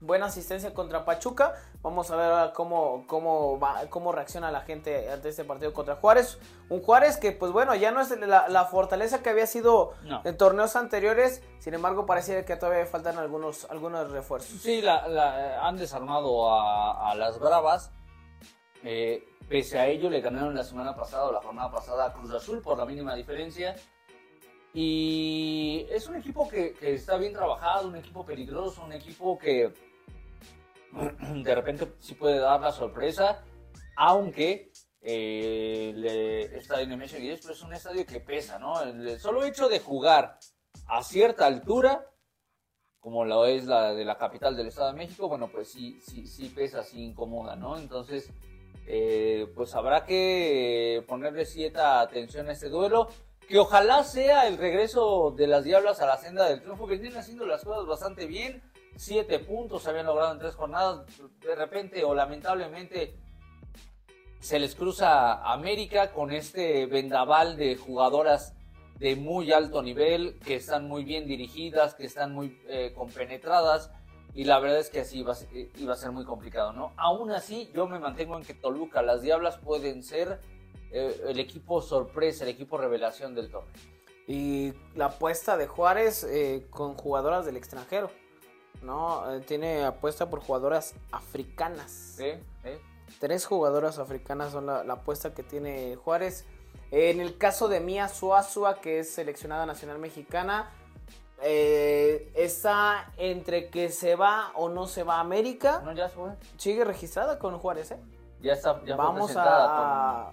buena 0.00 0.26
asistencia 0.26 0.72
contra 0.74 1.04
Pachuca. 1.04 1.54
Vamos 1.82 2.10
a 2.10 2.16
ver 2.16 2.26
ahora 2.30 2.52
cómo, 2.52 3.04
cómo, 3.06 3.58
va- 3.58 3.82
cómo 3.88 4.12
reacciona 4.12 4.50
la 4.50 4.60
gente 4.62 5.10
ante 5.10 5.28
este 5.28 5.44
partido 5.44 5.72
contra 5.72 5.96
Juárez. 5.96 6.38
Un 6.68 6.82
Juárez 6.82 7.16
que, 7.16 7.32
pues 7.32 7.52
bueno, 7.52 7.74
ya 7.74 7.90
no 7.90 8.00
es 8.00 8.10
la, 8.18 8.48
la 8.48 8.64
fortaleza 8.66 9.22
que 9.22 9.30
había 9.30 9.46
sido 9.46 9.94
No. 10.04 10.20
en 10.24 10.36
torneos 10.36 10.76
anteriores. 10.76 11.42
Sin 11.60 11.74
embargo, 11.74 12.04
parecía 12.06 12.44
que 12.44 12.56
todavía 12.56 12.84
faltan 12.86 13.18
algunos, 13.18 13.64
algunos 13.70 14.10
refuerzos. 14.10 14.60
Sí, 14.60 14.82
la, 14.82 15.06
la- 15.08 15.66
han 15.66 15.76
desarmado 15.76 16.50
a, 16.52 17.10
a 17.10 17.14
las 17.14 17.38
Bravas. 17.38 17.90
Eh, 18.84 19.24
pese 19.48 19.78
a 19.78 19.86
ello, 19.86 20.10
le 20.10 20.20
ganaron 20.20 20.54
la 20.54 20.64
semana 20.64 20.94
pasada 20.94 21.26
o 21.26 21.32
la 21.32 21.42
jornada 21.42 21.70
pasada 21.70 22.06
a 22.06 22.12
Cruz 22.12 22.32
Azul 22.32 22.60
por 22.62 22.78
la 22.78 22.86
mínima 22.86 23.14
diferencia. 23.14 23.74
Y 24.72 25.86
es 25.90 26.06
un 26.08 26.16
equipo 26.16 26.48
que, 26.48 26.74
que 26.74 26.94
está 26.94 27.16
bien 27.16 27.32
trabajado, 27.32 27.88
un 27.88 27.96
equipo 27.96 28.24
peligroso, 28.24 28.84
un 28.84 28.92
equipo 28.92 29.38
que 29.38 29.72
de 31.42 31.54
repente 31.54 31.94
sí 31.98 32.14
puede 32.14 32.38
dar 32.38 32.60
la 32.60 32.72
sorpresa, 32.72 33.44
aunque 33.96 34.70
eh, 35.00 35.90
el 35.94 36.04
estadio 36.54 36.86
Nemesio 36.86 37.18
10 37.18 37.40
pues, 37.40 37.56
es 37.56 37.62
un 37.62 37.72
estadio 37.72 38.04
que 38.04 38.20
pesa, 38.20 38.58
¿no? 38.58 38.82
El 38.82 39.18
solo 39.18 39.44
hecho 39.44 39.68
de 39.68 39.80
jugar 39.80 40.38
a 40.86 41.02
cierta 41.02 41.46
altura 41.46 42.04
como 43.00 43.24
lo 43.24 43.46
es 43.46 43.64
la 43.64 43.94
de 43.94 44.04
la 44.04 44.18
capital 44.18 44.56
del 44.56 44.66
Estado 44.66 44.88
de 44.88 44.98
México, 44.98 45.28
bueno, 45.28 45.48
pues 45.48 45.70
sí, 45.70 45.98
sí, 46.00 46.26
sí 46.26 46.48
pesa, 46.48 46.82
sí 46.82 47.02
incomoda, 47.02 47.56
¿no? 47.56 47.78
Entonces, 47.78 48.30
eh, 48.90 49.46
pues 49.54 49.74
habrá 49.74 50.06
que 50.06 51.04
ponerle 51.06 51.44
cierta 51.44 52.00
atención 52.00 52.48
a 52.48 52.52
este 52.52 52.70
duelo. 52.70 53.08
que 53.46 53.58
ojalá 53.58 54.02
sea 54.04 54.46
el 54.46 54.58
regreso 54.58 55.34
de 55.36 55.46
las 55.46 55.64
Diablas 55.64 56.00
a 56.00 56.06
la 56.06 56.16
senda 56.18 56.46
del 56.48 56.60
triunfo, 56.60 56.86
que 56.86 56.96
vienen 56.96 57.18
haciendo 57.18 57.46
las 57.46 57.64
cosas 57.64 57.86
bastante 57.86 58.26
bien. 58.26 58.62
Siete 58.96 59.38
puntos 59.38 59.82
se 59.82 59.90
habían 59.90 60.06
logrado 60.06 60.32
en 60.32 60.38
tres 60.38 60.54
jornadas. 60.54 61.06
De 61.40 61.54
repente 61.54 62.02
o 62.04 62.14
lamentablemente 62.14 63.14
se 64.40 64.58
les 64.58 64.74
cruza 64.74 65.42
América 65.52 66.12
con 66.12 66.32
este 66.32 66.86
vendaval 66.86 67.56
de 67.56 67.76
jugadoras 67.76 68.54
de 68.98 69.16
muy 69.16 69.52
alto 69.52 69.82
nivel, 69.82 70.38
que 70.44 70.56
están 70.56 70.88
muy 70.88 71.04
bien 71.04 71.26
dirigidas, 71.26 71.94
que 71.94 72.06
están 72.06 72.32
muy 72.32 72.58
eh, 72.68 72.92
compenetradas. 72.94 73.90
Y 74.38 74.44
la 74.44 74.60
verdad 74.60 74.78
es 74.78 74.88
que 74.88 75.00
así 75.00 75.18
iba, 75.18 75.32
a 75.32 75.34
ser- 75.34 75.48
iba 75.78 75.92
a 75.94 75.96
ser 75.96 76.12
muy 76.12 76.24
complicado, 76.24 76.72
¿no? 76.72 76.92
Aún 76.96 77.32
así, 77.32 77.72
yo 77.74 77.88
me 77.88 77.98
mantengo 77.98 78.36
en 78.36 78.44
que 78.44 78.54
Toluca, 78.54 79.02
las 79.02 79.20
Diablas 79.20 79.58
pueden 79.58 80.04
ser 80.04 80.38
eh, 80.92 81.20
el 81.26 81.40
equipo 81.40 81.82
sorpresa, 81.82 82.44
el 82.44 82.50
equipo 82.50 82.78
revelación 82.78 83.34
del 83.34 83.50
torneo. 83.50 83.72
Y 84.28 84.74
la 84.94 85.06
apuesta 85.06 85.56
de 85.56 85.66
Juárez 85.66 86.22
eh, 86.22 86.68
con 86.70 86.94
jugadoras 86.94 87.46
del 87.46 87.56
extranjero. 87.56 88.12
¿no? 88.80 89.28
Eh, 89.34 89.40
tiene 89.40 89.84
apuesta 89.84 90.30
por 90.30 90.38
jugadoras 90.38 90.94
africanas. 91.10 92.14
¿Sí? 92.18 92.30
Tres 93.18 93.44
jugadoras 93.44 93.98
africanas 93.98 94.52
son 94.52 94.66
la, 94.66 94.84
la 94.84 94.92
apuesta 94.92 95.34
que 95.34 95.42
tiene 95.42 95.96
Juárez. 95.96 96.44
En 96.92 97.20
el 97.20 97.38
caso 97.38 97.66
de 97.66 97.80
Mia 97.80 98.06
Suazua, 98.06 98.80
que 98.80 99.00
es 99.00 99.10
seleccionada 99.12 99.66
nacional 99.66 99.98
mexicana, 99.98 100.70
eh, 101.40 102.32
está 102.34 103.12
entre 103.16 103.70
que 103.70 103.90
se 103.90 104.16
va 104.16 104.52
o 104.54 104.68
no 104.68 104.86
se 104.86 105.04
va 105.04 105.16
a 105.16 105.20
América. 105.20 105.80
No, 105.84 105.92
ya 105.92 106.08
fue. 106.08 106.32
Sigue 106.56 106.84
registrada 106.84 107.38
con 107.38 107.58
Juárez, 107.58 107.92
¿eh? 107.92 108.00
Ya 108.40 108.54
está. 108.54 108.80
Ya 108.84 108.96
fue 108.96 109.04
Vamos 109.04 109.26
presentada 109.26 110.28
a... 110.28 110.32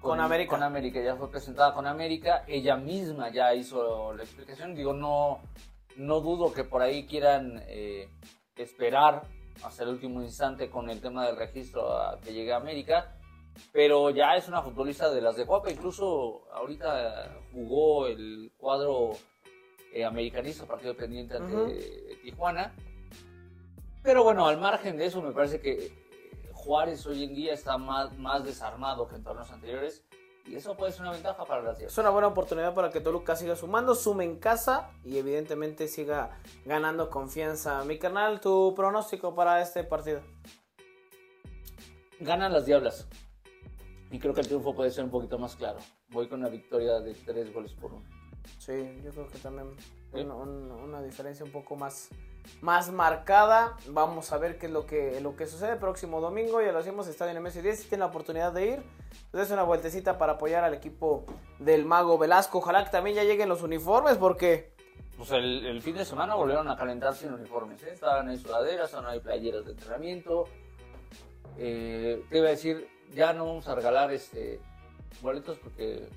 con 0.00 0.20
América. 0.20 0.50
Con 0.50 0.62
América, 0.62 1.00
ya 1.00 1.16
fue 1.16 1.30
presentada 1.30 1.74
con 1.74 1.86
América. 1.86 2.44
Ella 2.48 2.76
misma 2.76 3.30
ya 3.30 3.54
hizo 3.54 4.12
la 4.12 4.22
explicación. 4.22 4.74
Digo, 4.74 4.92
no, 4.92 5.40
no 5.96 6.20
dudo 6.20 6.52
que 6.52 6.64
por 6.64 6.82
ahí 6.82 7.06
quieran 7.06 7.62
eh, 7.68 8.08
esperar 8.56 9.22
hasta 9.62 9.84
el 9.84 9.90
último 9.90 10.20
instante 10.22 10.68
con 10.68 10.90
el 10.90 11.00
tema 11.00 11.26
del 11.26 11.36
registro 11.36 11.96
a 11.96 12.20
que 12.20 12.32
llegue 12.32 12.52
a 12.52 12.56
América. 12.56 13.12
Pero 13.72 14.10
ya 14.10 14.36
es 14.36 14.48
una 14.48 14.62
futbolista 14.62 15.10
de 15.10 15.20
las 15.20 15.36
de 15.36 15.46
Copa. 15.46 15.70
Incluso 15.70 16.46
ahorita 16.52 17.38
jugó 17.52 18.06
el 18.06 18.52
cuadro 18.58 19.12
eh, 19.92 20.04
americanista, 20.04 20.66
partido 20.66 20.96
pendiente 20.96 21.36
ante. 21.36 22.18
Tijuana. 22.22 22.74
Pero 24.02 24.22
bueno, 24.22 24.46
al 24.46 24.58
margen 24.58 24.96
de 24.96 25.06
eso, 25.06 25.20
me 25.20 25.32
parece 25.32 25.60
que 25.60 25.92
Juárez 26.52 27.06
hoy 27.06 27.24
en 27.24 27.34
día 27.34 27.54
está 27.54 27.78
más, 27.78 28.16
más 28.18 28.44
desarmado 28.44 29.08
que 29.08 29.16
en 29.16 29.24
torneos 29.24 29.50
anteriores. 29.50 30.04
Y 30.46 30.54
eso 30.54 30.76
puede 30.76 30.92
ser 30.92 31.02
una 31.02 31.10
ventaja 31.10 31.44
para 31.44 31.60
las 31.60 31.72
Es 31.72 31.78
Diablas. 31.78 31.98
una 31.98 32.10
buena 32.10 32.28
oportunidad 32.28 32.72
para 32.72 32.90
que 32.90 33.00
Toluca 33.00 33.34
siga 33.34 33.56
sumando, 33.56 33.96
sume 33.96 34.22
en 34.24 34.38
casa 34.38 34.90
y 35.04 35.18
evidentemente 35.18 35.88
siga 35.88 36.38
ganando 36.64 37.10
confianza. 37.10 37.82
Mi 37.84 37.98
canal, 37.98 38.40
tu 38.40 38.72
pronóstico 38.76 39.34
para 39.34 39.60
este 39.60 39.82
partido. 39.82 40.20
Ganan 42.20 42.52
las 42.52 42.64
Diablas. 42.64 43.08
Y 44.12 44.20
creo 44.20 44.34
que 44.34 44.40
el 44.42 44.46
triunfo 44.46 44.72
puede 44.72 44.92
ser 44.92 45.02
un 45.04 45.10
poquito 45.10 45.36
más 45.36 45.56
claro. 45.56 45.78
Voy 46.10 46.28
con 46.28 46.38
una 46.38 46.48
victoria 46.48 47.00
de 47.00 47.14
tres 47.14 47.52
goles 47.52 47.72
por 47.72 47.92
uno. 47.92 48.04
Sí, 48.58 49.00
yo 49.04 49.10
creo 49.10 49.28
que 49.28 49.38
también 49.38 49.68
una, 50.12 50.34
un- 50.34 50.70
una 50.70 51.02
diferencia 51.02 51.44
un 51.44 51.52
poco 51.52 51.76
más, 51.76 52.08
más 52.60 52.90
marcada. 52.90 53.76
Vamos 53.88 54.32
a 54.32 54.38
ver 54.38 54.58
qué 54.58 54.66
es 54.66 54.72
lo 54.72 54.86
que, 54.86 55.20
lo 55.20 55.36
que 55.36 55.46
sucede 55.46 55.76
próximo 55.76 56.20
domingo. 56.20 56.60
Ya 56.62 56.72
lo 56.72 56.78
hacemos, 56.78 57.06
Estadio 57.08 57.36
en 57.36 57.44
MS10. 57.44 57.74
Si 57.74 57.82
tienen 57.88 58.00
la 58.00 58.06
oportunidad 58.06 58.52
de 58.52 58.66
ir, 58.66 58.82
pues 59.30 59.44
es 59.46 59.50
una 59.50 59.62
vueltecita 59.62 60.18
para 60.18 60.34
apoyar 60.34 60.64
al 60.64 60.74
equipo 60.74 61.24
del 61.58 61.84
Mago 61.84 62.18
Velasco. 62.18 62.58
Ojalá 62.58 62.84
que 62.84 62.90
también 62.90 63.16
ya 63.16 63.24
lleguen 63.24 63.48
los 63.48 63.62
uniformes 63.62 64.16
porque 64.18 64.72
Pues 65.16 65.30
el, 65.32 65.64
el 65.66 65.82
fin 65.82 65.96
de 65.96 66.04
semana 66.04 66.34
volvieron 66.34 66.68
a 66.68 66.76
calentar 66.76 67.14
sin 67.14 67.32
uniformes. 67.32 67.82
¿eh? 67.82 67.90
Estaban 67.94 68.28
ahí 68.28 68.36
sudaderas, 68.38 68.86
estaban 68.86 69.06
ahí 69.10 69.20
playeras 69.20 69.64
de 69.64 69.72
entrenamiento. 69.72 70.44
Eh, 71.58 72.22
te 72.28 72.38
iba 72.38 72.48
a 72.48 72.50
decir, 72.50 72.86
ya 73.14 73.32
no 73.32 73.46
vamos 73.46 73.66
a 73.68 73.74
regalar 73.74 74.12
este 74.12 74.60
boletos 75.22 75.56
porque 75.58 76.08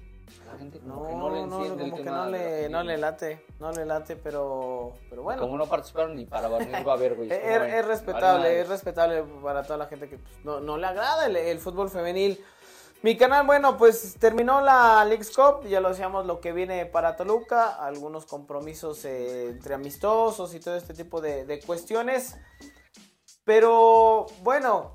la 0.46 0.58
gente 0.58 0.80
como 0.80 0.96
no, 0.96 1.08
que 1.08 1.16
no 1.16 1.30
le 1.30 1.48
no, 1.48 1.58
enciende 1.60 1.84
el 1.84 1.92
como 1.92 2.04
que 2.04 2.10
no 2.10 2.26
le, 2.26 2.70
no 2.70 2.84
late, 2.84 3.46
no 3.60 3.72
le 3.72 3.86
late, 3.86 4.16
pero, 4.16 4.94
pero 5.10 5.24
bueno. 5.24 5.42
Como 5.42 5.58
no 5.58 5.66
participaron 5.66 6.16
ni 6.16 6.26
para 6.26 6.48
barrer 6.48 6.88
va 6.88 6.94
a 6.94 6.96
haber, 6.96 7.16
güey. 7.16 7.30
Es, 7.32 7.86
respetable, 7.86 8.44
vale, 8.44 8.62
es 8.62 8.68
respetable 8.68 9.24
para 9.44 9.64
toda 9.64 9.78
la 9.78 9.86
gente 9.88 10.10
que 10.10 10.18
pues, 10.18 10.34
no, 10.44 10.60
no 10.60 10.78
le 10.78 10.88
agrada 10.88 11.26
el, 11.26 11.36
el 11.36 11.60
fútbol 11.60 11.90
femenil. 11.90 12.44
Mi 13.02 13.16
canal, 13.16 13.46
bueno, 13.46 13.78
pues 13.78 14.16
terminó 14.20 14.60
la 14.60 15.06
Leagues 15.06 15.32
Cup, 15.34 15.66
ya 15.68 15.80
lo 15.80 15.88
decíamos 15.88 16.26
lo 16.26 16.42
que 16.42 16.52
viene 16.52 16.86
para 16.86 17.16
Toluca, 17.16 17.70
algunos 17.70 18.26
compromisos 18.26 19.06
eh, 19.06 19.52
entre 19.52 19.74
amistosos 19.74 20.54
y 20.54 20.60
todo 20.60 20.76
este 20.76 20.94
tipo 20.94 21.22
de, 21.22 21.46
de 21.46 21.62
cuestiones. 21.62 22.36
Pero 23.46 24.26
bueno, 24.44 24.92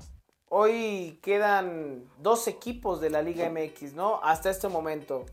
hoy 0.49 1.19
quedan 1.21 2.05
dos 2.19 2.47
equipos 2.47 3.01
de 3.01 3.09
la 3.09 3.21
Liga 3.21 3.49
MX, 3.49 3.93
¿no? 3.93 4.19
Hasta 4.23 4.49
este 4.49 4.67
momento. 4.67 5.25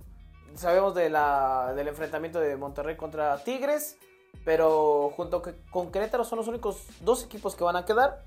Sabemos 0.55 0.94
de 0.94 1.09
la, 1.09 1.72
del 1.75 1.88
enfrentamiento 1.88 2.38
de 2.40 2.57
Monterrey 2.57 2.96
contra 2.96 3.42
Tigres, 3.42 3.98
pero 4.44 5.11
junto 5.16 5.42
con 5.70 5.90
Querétaro 5.90 6.25
son 6.25 6.38
los 6.38 6.48
únicos 6.48 6.87
dos 7.01 7.25
equipos 7.25 7.55
que 7.55 7.64
van 7.64 7.77
a 7.77 7.85
quedar. 7.85 8.25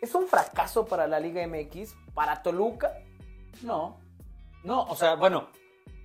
Es 0.00 0.14
un 0.14 0.26
fracaso 0.26 0.86
para 0.86 1.06
la 1.06 1.20
Liga 1.20 1.46
MX, 1.46 1.94
para 2.14 2.42
Toluca. 2.42 2.92
No, 3.62 3.98
no, 4.64 4.84
o 4.84 4.96
sea, 4.96 5.14
bueno, 5.14 5.48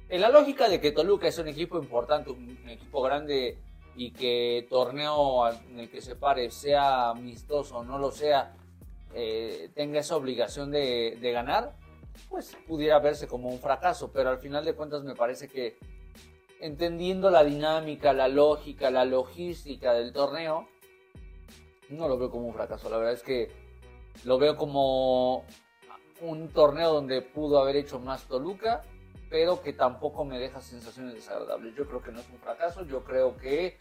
en 0.09 0.21
la 0.21 0.29
lógica 0.29 0.69
de 0.69 0.79
que 0.79 0.91
Toluca 0.91 1.27
es 1.27 1.37
un 1.37 1.47
equipo 1.47 1.77
importante, 1.77 2.29
un 2.29 2.69
equipo 2.69 3.01
grande 3.01 3.57
y 3.95 4.11
que 4.11 4.67
torneo 4.69 5.49
en 5.49 5.79
el 5.79 5.89
que 5.89 6.01
se 6.01 6.15
pare 6.15 6.49
sea 6.51 7.09
amistoso 7.09 7.77
o 7.77 7.83
no 7.83 7.97
lo 7.97 8.11
sea, 8.11 8.55
eh, 9.13 9.69
tenga 9.73 9.99
esa 9.99 10.15
obligación 10.15 10.71
de, 10.71 11.17
de 11.19 11.31
ganar, 11.31 11.75
pues 12.29 12.55
pudiera 12.67 12.99
verse 12.99 13.27
como 13.27 13.49
un 13.49 13.59
fracaso, 13.59 14.11
pero 14.11 14.29
al 14.29 14.39
final 14.39 14.65
de 14.65 14.73
cuentas 14.73 15.03
me 15.03 15.15
parece 15.15 15.47
que 15.47 15.77
entendiendo 16.59 17.29
la 17.29 17.43
dinámica, 17.43 18.13
la 18.13 18.27
lógica, 18.27 18.89
la 18.89 19.05
logística 19.05 19.93
del 19.93 20.13
torneo, 20.13 20.67
no 21.89 22.07
lo 22.07 22.17
veo 22.17 22.31
como 22.31 22.47
un 22.47 22.53
fracaso, 22.53 22.89
la 22.89 22.97
verdad 22.97 23.13
es 23.13 23.23
que 23.23 23.51
lo 24.23 24.37
veo 24.37 24.55
como 24.55 25.45
un 26.21 26.49
torneo 26.49 26.93
donde 26.93 27.21
pudo 27.21 27.59
haber 27.59 27.75
hecho 27.75 27.99
más 27.99 28.27
Toluca, 28.27 28.83
pero 29.29 29.61
que 29.61 29.73
tampoco 29.73 30.23
me 30.23 30.39
deja 30.39 30.61
sensaciones 30.61 31.15
desagradables. 31.15 31.75
Yo 31.75 31.87
creo 31.87 32.01
que 32.01 32.11
no 32.11 32.19
es 32.19 32.29
un 32.29 32.37
fracaso, 32.37 32.85
yo 32.85 33.03
creo 33.03 33.35
que 33.35 33.79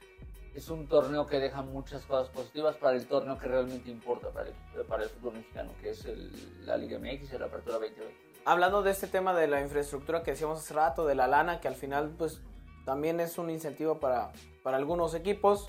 es 0.54 0.68
un 0.68 0.86
torneo 0.86 1.26
que 1.26 1.38
deja 1.40 1.62
muchas 1.62 2.02
cosas 2.04 2.28
positivas 2.28 2.76
para 2.76 2.96
el 2.96 3.06
torneo 3.06 3.38
que 3.38 3.48
realmente 3.48 3.90
importa 3.90 4.28
para 4.30 4.48
el, 4.48 4.84
para 4.86 5.04
el 5.04 5.08
fútbol 5.10 5.34
mexicano, 5.34 5.70
que 5.80 5.90
es 5.90 6.04
el- 6.04 6.66
la 6.66 6.76
Liga 6.76 6.98
MX 6.98 7.32
y 7.32 7.38
la 7.38 7.46
Apertura 7.46 7.78
2020. 7.78 8.14
Hablando 8.44 8.82
de 8.82 8.90
este 8.90 9.06
tema 9.06 9.32
de 9.34 9.46
la 9.46 9.60
infraestructura 9.60 10.22
que 10.22 10.32
decíamos 10.32 10.58
hace 10.58 10.74
rato, 10.74 11.06
de 11.06 11.14
la 11.14 11.26
lana, 11.28 11.60
que 11.60 11.68
al 11.68 11.74
final 11.76 12.10
pues 12.18 12.40
también 12.84 13.20
es 13.20 13.38
un 13.38 13.48
incentivo 13.50 13.98
para, 14.00 14.32
para 14.62 14.76
algunos 14.76 15.14
equipos. 15.14 15.68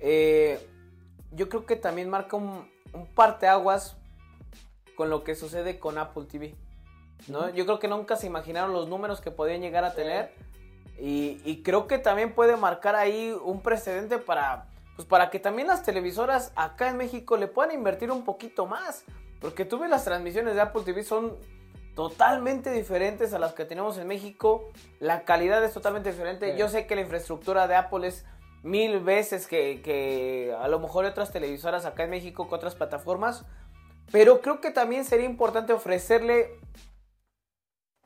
eh, 0.00 0.58
yo 1.32 1.48
creo 1.48 1.66
que 1.66 1.74
también 1.76 2.08
marca 2.10 2.36
un, 2.36 2.70
un 2.92 3.06
parteaguas 3.14 3.96
con 4.96 5.10
lo 5.10 5.24
que 5.24 5.34
sucede 5.34 5.78
con 5.80 5.98
Apple 5.98 6.24
TV. 6.26 6.54
¿no? 7.28 7.48
Yo 7.50 7.64
creo 7.64 7.78
que 7.80 7.88
nunca 7.88 8.16
se 8.16 8.26
imaginaron 8.26 8.72
los 8.72 8.88
números 8.88 9.20
que 9.20 9.30
podían 9.30 9.60
llegar 9.60 9.84
a 9.84 9.94
tener. 9.94 10.32
Y, 10.98 11.40
y 11.44 11.62
creo 11.62 11.86
que 11.86 11.98
también 11.98 12.34
puede 12.34 12.56
marcar 12.56 12.94
ahí 12.94 13.36
un 13.44 13.60
precedente 13.62 14.18
para, 14.18 14.68
pues 14.96 15.06
para 15.06 15.30
que 15.30 15.38
también 15.38 15.68
las 15.68 15.82
televisoras 15.82 16.52
acá 16.54 16.88
en 16.88 16.96
México 16.96 17.36
le 17.36 17.48
puedan 17.48 17.74
invertir 17.74 18.10
un 18.10 18.24
poquito 18.24 18.66
más. 18.66 19.04
Porque 19.40 19.64
tú 19.64 19.78
ves 19.78 19.90
las 19.90 20.04
transmisiones 20.04 20.54
de 20.54 20.60
Apple 20.60 20.82
TV 20.84 21.02
son 21.02 21.36
totalmente 21.94 22.70
diferentes 22.70 23.32
a 23.34 23.38
las 23.38 23.54
que 23.54 23.64
tenemos 23.64 23.98
en 23.98 24.06
México. 24.06 24.70
La 25.00 25.24
calidad 25.24 25.62
es 25.64 25.72
totalmente 25.72 26.10
diferente. 26.10 26.52
Sí. 26.52 26.58
Yo 26.58 26.68
sé 26.68 26.86
que 26.86 26.94
la 26.94 27.02
infraestructura 27.02 27.68
de 27.68 27.76
Apple 27.76 28.06
es 28.06 28.24
mil 28.62 29.00
veces 29.00 29.46
que, 29.46 29.82
que 29.82 30.56
a 30.58 30.68
lo 30.68 30.80
mejor 30.80 31.04
otras 31.04 31.30
televisoras 31.30 31.84
acá 31.84 32.04
en 32.04 32.10
México 32.10 32.48
que 32.48 32.54
otras 32.54 32.74
plataformas. 32.74 33.44
Pero 34.10 34.40
creo 34.40 34.60
que 34.60 34.70
también 34.70 35.04
sería 35.04 35.26
importante 35.26 35.72
ofrecerle 35.72 36.58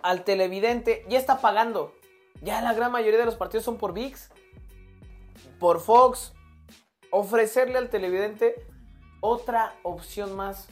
al 0.00 0.24
televidente, 0.24 1.04
ya 1.08 1.18
está 1.18 1.40
pagando. 1.40 1.92
Ya 2.42 2.60
la 2.60 2.72
gran 2.74 2.92
mayoría 2.92 3.18
de 3.18 3.26
los 3.26 3.36
partidos 3.36 3.64
son 3.64 3.78
por 3.78 3.92
VIX, 3.92 4.30
por 5.58 5.80
Fox. 5.80 6.32
Ofrecerle 7.10 7.78
al 7.78 7.88
televidente 7.88 8.66
otra 9.20 9.74
opción 9.82 10.36
más, 10.36 10.68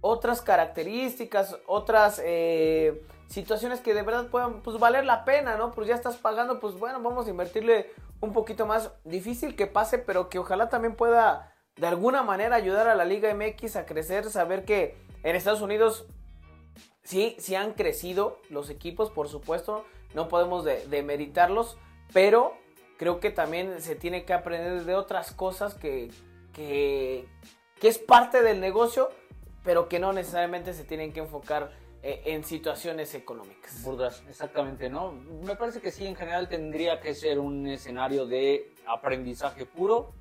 otras 0.00 0.40
características, 0.40 1.56
otras 1.66 2.20
eh, 2.24 3.04
situaciones 3.26 3.80
que 3.80 3.94
de 3.94 4.02
verdad 4.02 4.28
puedan 4.28 4.62
pues, 4.62 4.78
valer 4.78 5.04
la 5.04 5.24
pena, 5.24 5.56
¿no? 5.56 5.72
Pues 5.72 5.88
ya 5.88 5.94
estás 5.94 6.16
pagando, 6.16 6.60
pues 6.60 6.74
bueno, 6.74 7.02
vamos 7.02 7.26
a 7.26 7.30
invertirle 7.30 7.90
un 8.20 8.32
poquito 8.32 8.66
más. 8.66 8.92
Difícil 9.04 9.56
que 9.56 9.66
pase, 9.66 9.98
pero 9.98 10.28
que 10.28 10.38
ojalá 10.38 10.68
también 10.68 10.94
pueda 10.94 11.52
de 11.76 11.86
alguna 11.86 12.22
manera 12.22 12.56
ayudar 12.56 12.88
a 12.88 12.94
la 12.94 13.04
Liga 13.04 13.34
MX 13.34 13.76
a 13.76 13.86
crecer, 13.86 14.30
saber 14.30 14.64
que 14.64 14.96
en 15.22 15.36
Estados 15.36 15.62
Unidos 15.62 16.06
sí, 17.02 17.36
sí 17.38 17.54
han 17.54 17.72
crecido 17.74 18.40
los 18.50 18.70
equipos, 18.70 19.10
por 19.10 19.28
supuesto. 19.28 19.84
no 20.14 20.28
podemos 20.28 20.64
de- 20.64 20.86
demeritarlos, 20.88 21.78
pero 22.12 22.52
creo 22.98 23.18
que 23.18 23.30
también 23.30 23.80
se 23.80 23.96
tiene 23.96 24.24
que 24.24 24.32
aprender 24.34 24.84
de 24.84 24.94
otras 24.94 25.32
cosas 25.32 25.74
que, 25.74 26.10
que, 26.52 27.26
que 27.80 27.88
es 27.88 27.98
parte 27.98 28.42
del 28.42 28.60
negocio, 28.60 29.08
pero 29.64 29.88
que 29.88 29.98
no 29.98 30.12
necesariamente 30.12 30.74
se 30.74 30.84
tienen 30.84 31.12
que 31.12 31.20
enfocar 31.20 31.72
eh, 32.02 32.22
en 32.26 32.44
situaciones 32.44 33.14
económicas. 33.14 33.82
Burdas, 33.82 34.22
exactamente, 34.28 34.90
¿no? 34.90 35.12
Me 35.12 35.56
parece 35.56 35.80
que 35.80 35.90
sí, 35.90 36.04
en 36.06 36.16
general 36.16 36.48
tendría 36.48 37.00
que 37.00 37.14
ser 37.14 37.38
un 37.38 37.66
escenario 37.66 38.26
de 38.26 38.74
aprendizaje 38.86 39.64
puro. 39.66 40.12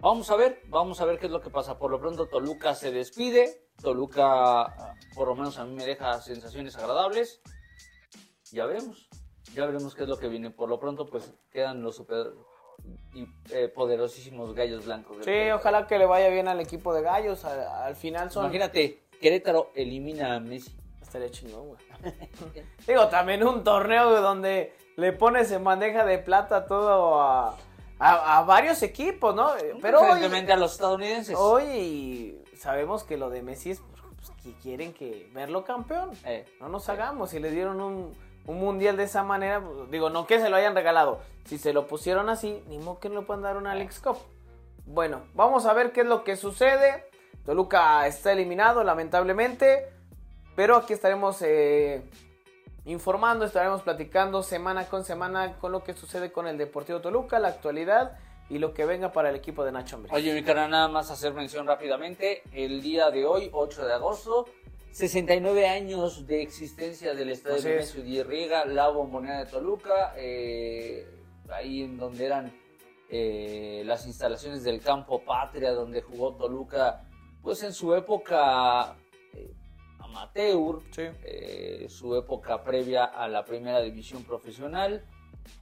Vamos 0.00 0.30
a 0.30 0.36
ver, 0.36 0.62
vamos 0.68 1.00
a 1.00 1.04
ver 1.04 1.18
qué 1.18 1.26
es 1.26 1.32
lo 1.32 1.40
que 1.40 1.50
pasa. 1.50 1.78
Por 1.78 1.90
lo 1.90 2.00
pronto 2.00 2.26
Toluca 2.28 2.74
se 2.74 2.92
despide. 2.92 3.68
Toluca, 3.82 4.94
por 5.14 5.28
lo 5.28 5.34
menos 5.34 5.58
a 5.58 5.64
mí 5.64 5.74
me 5.74 5.84
deja 5.84 6.20
sensaciones 6.20 6.76
agradables. 6.76 7.40
Ya 8.52 8.64
veremos, 8.66 9.08
ya 9.54 9.66
veremos 9.66 9.94
qué 9.94 10.04
es 10.04 10.08
lo 10.08 10.18
que 10.18 10.28
viene. 10.28 10.50
Por 10.50 10.68
lo 10.68 10.78
pronto, 10.78 11.06
pues 11.06 11.34
quedan 11.50 11.82
los 11.82 11.96
super 11.96 12.32
y 13.12 13.26
eh, 13.50 13.68
poderosísimos 13.68 14.54
gallos 14.54 14.86
blancos. 14.86 15.24
Sí, 15.24 15.50
ojalá 15.52 15.86
que 15.86 15.98
le 15.98 16.06
vaya 16.06 16.28
bien 16.28 16.46
al 16.46 16.60
equipo 16.60 16.94
de 16.94 17.02
gallos. 17.02 17.44
Al, 17.44 17.60
al 17.60 17.96
final 17.96 18.30
son. 18.30 18.44
Imagínate, 18.44 19.08
Querétaro 19.20 19.72
elimina 19.74 20.36
a 20.36 20.40
Messi. 20.40 20.76
Estaría 21.02 21.30
chingón, 21.30 21.68
güey. 21.68 21.80
Digo, 22.86 23.08
también 23.08 23.42
un 23.42 23.64
torneo 23.64 24.20
donde 24.20 24.74
le 24.96 25.12
pones 25.12 25.50
en 25.50 25.64
bandeja 25.64 26.04
de 26.04 26.18
plata 26.18 26.66
todo 26.66 27.20
a, 27.20 27.56
a- 27.98 28.38
a 28.38 28.42
varios 28.44 28.82
equipos, 28.82 29.34
¿no? 29.34 29.50
Pero 29.82 30.00
hoy, 30.00 30.24
a 30.50 30.56
los 30.56 30.72
estadounidenses. 30.72 31.36
hoy 31.38 32.42
sabemos 32.56 33.04
que 33.04 33.16
lo 33.16 33.30
de 33.30 33.42
Messi 33.42 33.72
es 33.72 33.80
pues, 34.16 34.30
que 34.42 34.52
quieren 34.62 34.92
que 34.92 35.28
verlo 35.32 35.64
campeón. 35.64 36.10
Eh, 36.24 36.44
No 36.60 36.68
nos 36.68 36.88
hagamos, 36.88 37.30
si 37.30 37.38
le 37.38 37.50
dieron 37.50 37.80
un, 37.80 38.14
un 38.46 38.58
mundial 38.58 38.96
de 38.96 39.04
esa 39.04 39.22
manera, 39.22 39.60
pues, 39.60 39.90
digo, 39.90 40.10
no 40.10 40.26
que 40.26 40.40
se 40.40 40.48
lo 40.48 40.56
hayan 40.56 40.74
regalado. 40.74 41.20
Si 41.44 41.58
se 41.58 41.72
lo 41.72 41.86
pusieron 41.86 42.28
así, 42.28 42.62
ni 42.68 42.78
modo 42.78 42.98
que 42.98 43.08
no 43.08 43.20
le 43.20 43.26
puedan 43.26 43.42
dar 43.42 43.56
una 43.56 43.72
Alex 43.72 44.00
Cup. 44.00 44.18
Bueno, 44.86 45.22
vamos 45.34 45.66
a 45.66 45.72
ver 45.72 45.92
qué 45.92 46.00
es 46.00 46.06
lo 46.06 46.24
que 46.24 46.36
sucede. 46.36 47.04
Toluca 47.44 48.06
está 48.06 48.32
eliminado, 48.32 48.84
lamentablemente. 48.84 49.86
Pero 50.56 50.76
aquí 50.76 50.92
estaremos 50.92 51.40
eh, 51.42 52.02
informando, 52.88 53.44
estaremos 53.44 53.82
platicando 53.82 54.42
semana 54.42 54.86
con 54.86 55.04
semana 55.04 55.58
con 55.58 55.72
lo 55.72 55.84
que 55.84 55.92
sucede 55.92 56.32
con 56.32 56.46
el 56.46 56.56
Deportivo 56.56 57.00
Toluca, 57.00 57.38
la 57.38 57.48
actualidad 57.48 58.18
y 58.48 58.58
lo 58.58 58.72
que 58.72 58.86
venga 58.86 59.12
para 59.12 59.28
el 59.28 59.36
equipo 59.36 59.62
de 59.64 59.72
Nacho 59.72 59.96
Ambriz. 59.96 60.12
Oye, 60.12 60.34
mi 60.34 60.42
cara, 60.42 60.66
nada 60.68 60.88
más 60.88 61.10
hacer 61.10 61.34
mención 61.34 61.66
rápidamente. 61.66 62.42
El 62.50 62.80
día 62.80 63.10
de 63.10 63.26
hoy, 63.26 63.50
8 63.52 63.86
de 63.86 63.92
agosto, 63.92 64.46
69 64.92 65.68
años 65.68 66.26
de 66.26 66.42
existencia 66.42 67.14
del 67.14 67.30
Estadio. 67.30 67.62
Nemesio 67.62 68.02
Di 68.02 68.22
Riega, 68.22 68.64
la 68.64 68.88
bombonera 68.88 69.44
de 69.44 69.50
Toluca, 69.50 70.14
eh, 70.16 71.06
ahí 71.50 71.82
en 71.82 71.98
donde 71.98 72.24
eran 72.24 72.52
eh, 73.10 73.82
las 73.84 74.06
instalaciones 74.06 74.64
del 74.64 74.80
Campo 74.80 75.22
Patria, 75.22 75.72
donde 75.72 76.00
jugó 76.00 76.34
Toluca, 76.36 77.06
pues 77.42 77.62
en 77.62 77.74
su 77.74 77.94
época 77.94 78.96
amateur, 80.08 80.80
Sí. 80.90 81.02
eh, 81.24 81.86
su 81.88 82.14
época 82.16 82.62
previa 82.64 83.04
a 83.04 83.28
la 83.28 83.44
primera 83.44 83.80
división 83.80 84.24
profesional. 84.24 85.04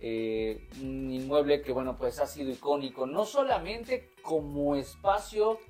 eh, 0.00 0.66
un 0.82 1.12
inmueble 1.12 1.62
que, 1.62 1.70
bueno, 1.70 1.96
pues 1.96 2.18
ha 2.18 2.26
sido 2.26 2.50
icónico, 2.50 3.06
no 3.06 3.24
solamente 3.24 4.10
como 4.20 4.74
espacio 4.74 5.60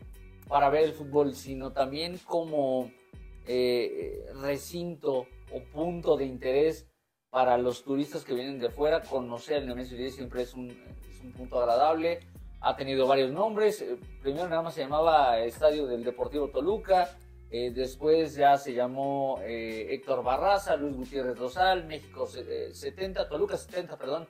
para 0.49 0.71
ver 0.71 0.85
el 0.85 0.93
fútbol, 0.95 1.35
sino 1.35 1.73
también 1.73 2.19
como 2.25 2.91
eh, 3.47 4.25
recinto 4.41 5.27
o 5.53 5.63
punto 5.71 6.17
de 6.17 6.25
interés 6.25 6.89
para 7.29 7.59
los 7.59 7.85
turistas 7.85 8.25
que 8.25 8.33
vienen 8.33 8.59
de 8.59 8.71
fuera. 8.71 9.03
Conocer 9.03 9.59
el 9.59 9.67
Nemesio 9.67 9.99
10 9.99 10.15
siempre 10.15 10.43
es 10.43 10.55
un, 10.55 10.71
es 10.71 11.21
un 11.23 11.33
punto 11.33 11.61
agradable. 11.61 12.21
Ha 12.63 12.75
tenido 12.75 13.07
varios 13.07 13.31
nombres. 13.31 13.85
Primero 14.23 14.49
nada 14.49 14.63
más 14.63 14.73
se 14.75 14.81
llamaba 14.81 15.39
Estadio 15.41 15.87
del 15.87 16.03
Deportivo 16.05 16.49
Toluca. 16.49 17.19
Eh, 17.51 17.71
después 17.71 18.35
ya 18.35 18.57
se 18.57 18.75
llamó 18.75 19.39
eh, 19.43 19.95
Héctor 19.95 20.25
Barraza, 20.25 20.77
Luis 20.77 20.97
Gutiérrez 20.97 21.39
Rosal, 21.39 21.87
México 21.87 22.29
eh, 22.37 22.71
70, 22.73 23.29
Toluca 23.29 23.57
70, 23.57 23.97
perdón, 23.97 24.27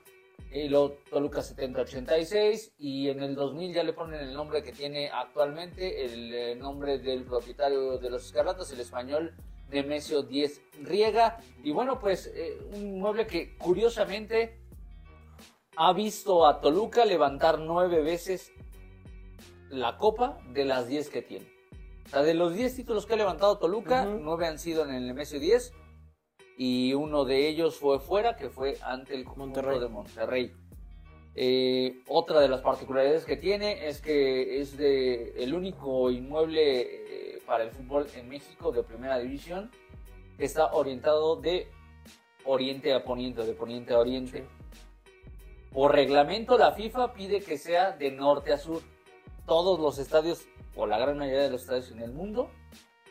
y 0.52 0.68
luego 0.68 0.98
Toluca 1.10 1.42
7086, 1.42 2.74
y 2.78 3.08
en 3.08 3.22
el 3.22 3.34
2000 3.34 3.74
ya 3.74 3.82
le 3.82 3.92
ponen 3.92 4.20
el 4.20 4.32
nombre 4.32 4.62
que 4.62 4.72
tiene 4.72 5.10
actualmente, 5.10 6.04
el 6.04 6.34
eh, 6.34 6.54
nombre 6.54 6.98
del 6.98 7.24
propietario 7.24 7.98
de 7.98 8.10
los 8.10 8.26
Escarlatas, 8.26 8.70
el 8.72 8.80
español 8.80 9.34
Nemesio 9.70 10.22
10 10.22 10.62
Riega, 10.82 11.38
y 11.62 11.72
bueno, 11.72 11.98
pues 11.98 12.32
eh, 12.34 12.58
un 12.74 13.00
mueble 13.00 13.26
que 13.26 13.56
curiosamente 13.56 14.60
ha 15.76 15.92
visto 15.92 16.46
a 16.46 16.60
Toluca 16.60 17.04
levantar 17.04 17.58
nueve 17.58 18.00
veces 18.00 18.52
la 19.68 19.98
copa 19.98 20.38
de 20.52 20.64
las 20.64 20.88
10 20.88 21.10
que 21.10 21.22
tiene. 21.22 21.55
O 22.06 22.08
sea, 22.08 22.22
de 22.22 22.34
los 22.34 22.54
10 22.54 22.74
títulos 22.76 23.04
que 23.04 23.14
ha 23.14 23.16
levantado 23.16 23.58
Toluca, 23.58 24.06
Ujú. 24.06 24.20
9 24.22 24.46
han 24.46 24.58
sido 24.58 24.84
en 24.84 24.94
el 24.94 25.06
Nemesio 25.06 25.40
10 25.40 25.72
y 26.56 26.94
uno 26.94 27.24
de 27.24 27.48
ellos 27.48 27.76
fue 27.76 27.98
fuera, 27.98 28.36
que 28.36 28.48
fue 28.48 28.78
ante 28.82 29.14
el 29.14 29.24
Monterrey. 29.24 29.78
de 29.80 29.88
Monterrey. 29.88 30.52
Eh, 31.34 32.00
otra 32.08 32.40
de 32.40 32.48
las 32.48 32.62
particularidades 32.62 33.24
que 33.26 33.36
tiene 33.36 33.88
es 33.88 34.00
que 34.00 34.60
es 34.60 34.78
de 34.78 35.34
el 35.36 35.52
único 35.52 36.10
inmueble 36.10 36.80
eh, 37.34 37.42
para 37.44 37.64
el 37.64 37.70
fútbol 37.72 38.06
en 38.14 38.28
México 38.28 38.72
de 38.72 38.82
primera 38.82 39.18
división 39.18 39.70
que 40.38 40.44
está 40.46 40.72
orientado 40.72 41.36
de 41.36 41.68
oriente 42.44 42.94
a 42.94 43.04
poniente, 43.04 43.44
de 43.44 43.52
poniente 43.52 43.92
a 43.92 43.98
oriente. 43.98 44.46
Por 45.72 45.92
reglamento, 45.92 46.56
la 46.56 46.72
FIFA 46.72 47.12
pide 47.12 47.40
que 47.40 47.58
sea 47.58 47.90
de 47.92 48.10
norte 48.12 48.52
a 48.52 48.58
sur. 48.58 48.80
Todos 49.46 49.78
los 49.78 49.98
estadios, 49.98 50.46
o 50.76 50.86
la 50.86 50.98
gran 50.98 51.18
mayoría 51.18 51.42
de 51.42 51.50
los 51.50 51.62
estadios 51.62 51.90
en 51.90 52.00
el 52.00 52.12
mundo, 52.12 52.50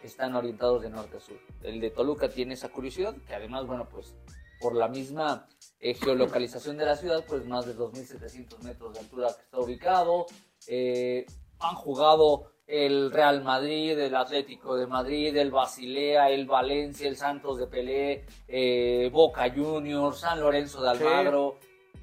están 0.04 0.36
orientados 0.36 0.82
de 0.84 0.89
norte 0.89 1.17
a 1.17 1.19
sur. 1.19 1.38
El 1.63 1.82
de 1.82 1.89
Toluca 1.89 2.30
tiene 2.30 2.54
esa 2.54 2.69
curiosidad, 2.69 3.15
que 3.28 3.34
además, 3.36 3.65
bueno, 3.65 3.88
pues 3.89 4.15
por 4.60 4.75
la 4.75 4.88
misma 4.88 5.47
eh, 5.80 5.95
geolocalización 5.95 6.78
de 6.78 6.86
la 6.86 6.95
ciudad, 6.95 7.25
pues 7.28 7.45
más 7.45 7.65
de 7.65 7.75
2.700 7.75 8.60
metros 8.63 8.93
de 8.93 8.99
altura 8.99 9.28
que 9.36 9.41
está 9.41 9.60
ubicado. 9.60 10.25
Eh, 10.67 11.25
han 11.60 11.75
jugado 11.75 12.51
el 12.67 13.12
Real 13.12 13.43
Madrid, 13.43 13.97
el 13.97 14.15
Atlético 14.15 14.75
de 14.75 14.88
Madrid, 14.88 15.36
el 15.36 15.51
Basilea, 15.51 16.30
el 16.30 16.45
Valencia, 16.45 17.08
el 17.08 17.15
Santos 17.17 17.58
de 17.58 17.67
Pelé, 17.67 18.25
eh, 18.47 19.10
Boca 19.12 19.51
Juniors, 19.54 20.19
San 20.19 20.39
Lorenzo 20.39 20.82
de 20.82 20.97
Sí. 20.97 21.04
Almagro. 21.04 21.58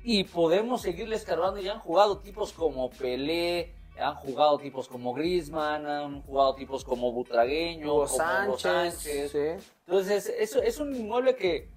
Y 0.04 0.24
podemos 0.24 0.82
seguirle 0.82 1.16
escarbando 1.16 1.60
y 1.60 1.68
han 1.68 1.78
jugado 1.78 2.18
tipos 2.18 2.52
como 2.52 2.90
Pelé, 2.90 3.74
han 4.02 4.14
jugado 4.16 4.58
tipos 4.58 4.88
como 4.88 5.14
Griezmann, 5.14 5.86
han 5.86 6.22
jugado 6.22 6.54
tipos 6.54 6.84
como 6.84 7.12
Butragueño, 7.12 7.86
Hugo 7.86 8.06
como 8.06 8.58
Sánchez. 8.58 8.60
Sánchez. 8.60 9.30
sí. 9.30 9.68
Entonces, 9.86 10.32
es, 10.38 10.56
es 10.56 10.78
un 10.78 10.94
inmueble 10.94 11.36
que 11.36 11.70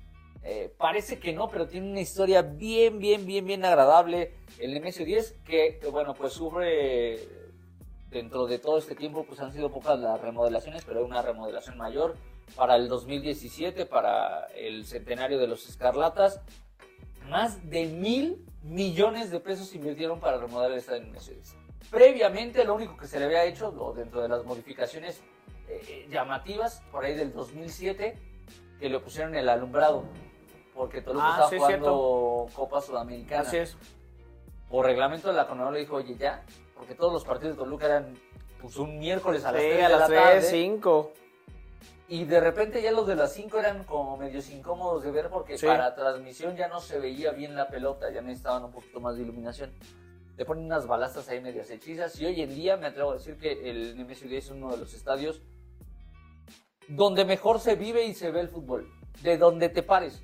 eh, 0.44 0.72
parece 0.78 1.20
que 1.20 1.34
no, 1.34 1.50
pero 1.50 1.68
tiene 1.68 1.90
una 1.90 2.02
historia 2.02 2.44
bien, 2.44 3.00
bien, 3.00 3.26
bien, 3.26 3.46
bien 3.46 3.66
agradable. 3.66 4.36
El 4.60 4.74
Nemesio 4.74 5.04
10, 5.04 5.40
que, 5.44 5.80
que, 5.82 5.88
bueno, 5.88 6.14
pues 6.14 6.34
sufre 6.34 7.20
dentro 8.12 8.46
de 8.46 8.60
todo 8.60 8.78
este 8.78 8.96
tiempo, 8.96 9.26
pues 9.26 9.40
han 9.40 9.52
sido 9.52 9.72
pocas 9.72 10.00
las 10.00 10.22
remodelaciones, 10.22 10.86
pero 10.86 11.00
hay 11.00 11.06
una 11.06 11.22
remodelación 11.22 11.78
mayor 11.78 12.16
para 12.56 12.76
el 12.76 12.88
2017, 12.88 13.88
para 13.88 14.46
el 14.56 14.86
centenario 14.86 15.40
de 15.40 15.48
los 15.48 15.68
Escarlatas. 15.68 16.40
Más 17.28 17.68
de 17.70 17.86
mil 17.88 18.46
millones 18.62 19.32
de 19.32 19.40
pesos 19.40 19.70
se 19.70 19.78
invirtieron 19.78 20.20
para 20.20 20.38
remodelar 20.38 20.74
el 20.74 20.78
estadio 20.78 21.02
Nemesio 21.04 21.34
10. 21.34 21.65
Previamente, 21.92 22.64
lo 22.64 22.76
único 22.76 22.98
que 22.98 23.08
se 23.08 23.20
le 23.20 23.26
había 23.26 23.44
hecho, 23.46 23.70
o 23.70 23.94
dentro 23.94 24.22
de 24.22 24.30
las 24.30 24.44
modificaciones 24.44 25.22
eh, 25.68 26.08
llamativas, 26.10 26.82
por 26.92 27.06
ahí 27.06 27.16
del 27.16 27.32
2007, 27.34 28.18
que 28.80 28.90
le 28.90 29.00
pusieron 29.00 29.36
el 29.36 29.48
alumbrado, 29.50 30.04
porque 30.74 31.02
Toluca 31.02 31.26
Ah, 31.26 31.32
estaba 31.32 31.50
sí, 31.50 31.58
jugando 31.58 32.48
Copa 32.54 32.82
Sudamericana. 32.82 33.42
Así 33.42 33.58
es. 33.58 33.78
Por 34.70 34.86
reglamento 34.86 35.28
de 35.30 35.36
la 35.36 35.48
CONMEBOL 35.48 35.74
le 35.74 35.80
dijo, 35.82 35.96
oye, 35.96 36.16
ya, 36.18 36.44
porque 36.76 36.96
todos 36.96 37.14
los 37.14 37.24
partidos 37.24 37.56
de 37.56 37.64
Toluca 37.64 37.86
eran 37.86 38.18
pues, 38.62 38.76
un 38.78 38.98
miércoles 39.00 39.46
a 39.46 39.52
las 39.52 39.62
Sí, 39.62 39.68
3 39.70 39.84
a 39.84 39.88
de 39.88 39.94
las 39.98 40.10
la 40.10 40.16
tarde, 40.16 40.40
3, 40.40 40.50
5. 40.50 41.12
y 42.10 42.24
de 42.26 42.40
repente 42.42 42.82
ya 42.82 42.92
los 42.92 43.08
de 43.08 43.16
las 43.16 43.32
5 43.34 43.58
eran 43.60 43.84
como 43.86 44.18
medios 44.18 44.50
incómodos 44.50 45.04
de 45.04 45.12
ver 45.12 45.30
porque 45.30 45.58
Sí. 45.58 45.66
para 45.68 45.96
transmisión 45.96 46.56
ya 46.58 46.68
no 46.68 46.80
se 46.82 47.00
veía 47.00 47.32
bien 47.32 47.56
la 47.56 47.68
pelota, 47.70 48.12
ya 48.12 48.22
necesitaban 48.22 48.66
un 48.66 48.72
poquito 48.72 49.00
más 49.00 49.16
de 49.16 49.22
iluminación. 49.22 49.72
Le 50.38 50.46
ponen 50.46 50.66
unas 50.66 50.86
balastas 50.86 51.30
ahí 51.30 51.40
medias 51.40 51.70
hechizas 51.70 52.20
y 52.20 52.26
hoy 52.26 52.42
en 52.42 52.54
día 52.54 52.76
me 52.78 52.88
atrevo 52.88 53.12
a 53.12 53.14
decir 53.16 53.38
que 53.38 53.70
el 53.70 53.96
Nemesio 53.98 54.28
10 54.28 54.46
es 54.46 54.52
uno 54.52 54.72
de 54.72 54.78
los 54.78 54.94
estadios 54.94 55.42
donde 56.88 57.26
mejor 57.26 57.60
se 57.60 57.76
vive 57.76 58.06
y 58.06 58.14
se 58.14 58.32
ve 58.32 58.42
el 58.42 58.50
fútbol, 58.50 58.88
de 59.24 59.38
donde 59.38 59.70
te 59.70 59.82
pares. 59.82 60.22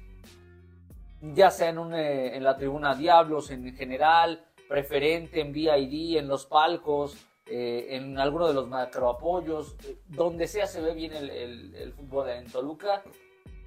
Ya 1.22 1.50
sea 1.50 1.70
en, 1.70 1.94
eh, 1.94 2.36
en 2.36 2.44
la 2.44 2.58
tribuna 2.58 2.94
Diablos 2.96 3.52
en 3.52 3.74
general, 3.76 4.46
preferente, 4.68 5.40
en 5.42 5.52
VID, 5.54 6.18
en 6.18 6.28
los 6.28 6.46
palcos, 6.46 7.16
eh, 7.48 7.88
en 7.92 8.18
alguno 8.20 8.48
de 8.48 8.54
los 8.54 8.68
macroapoyos, 8.68 9.76
eh, 9.88 9.98
donde 10.08 10.48
sea 10.48 10.68
se 10.68 10.82
ve 10.82 10.94
bien 10.94 11.14
el- 11.14 11.30
el 11.76 11.94
fútbol 11.94 12.30
en 12.30 12.46
Toluca. 12.52 13.04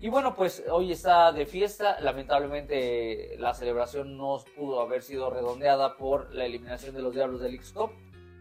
Y 0.04 0.10
bueno, 0.10 0.34
pues 0.34 0.62
hoy 0.70 0.92
está 0.92 1.32
de 1.32 1.46
fiesta. 1.46 1.98
Lamentablemente 1.98 3.36
la 3.38 3.54
celebración 3.54 4.18
no 4.18 4.38
pudo 4.54 4.82
haber 4.82 5.00
sido 5.00 5.30
redondeada 5.30 5.96
por 5.96 6.30
la 6.34 6.44
eliminación 6.44 6.94
de 6.94 7.00
los 7.00 7.14
Diablos 7.14 7.40
del 7.40 7.54
x 7.54 7.72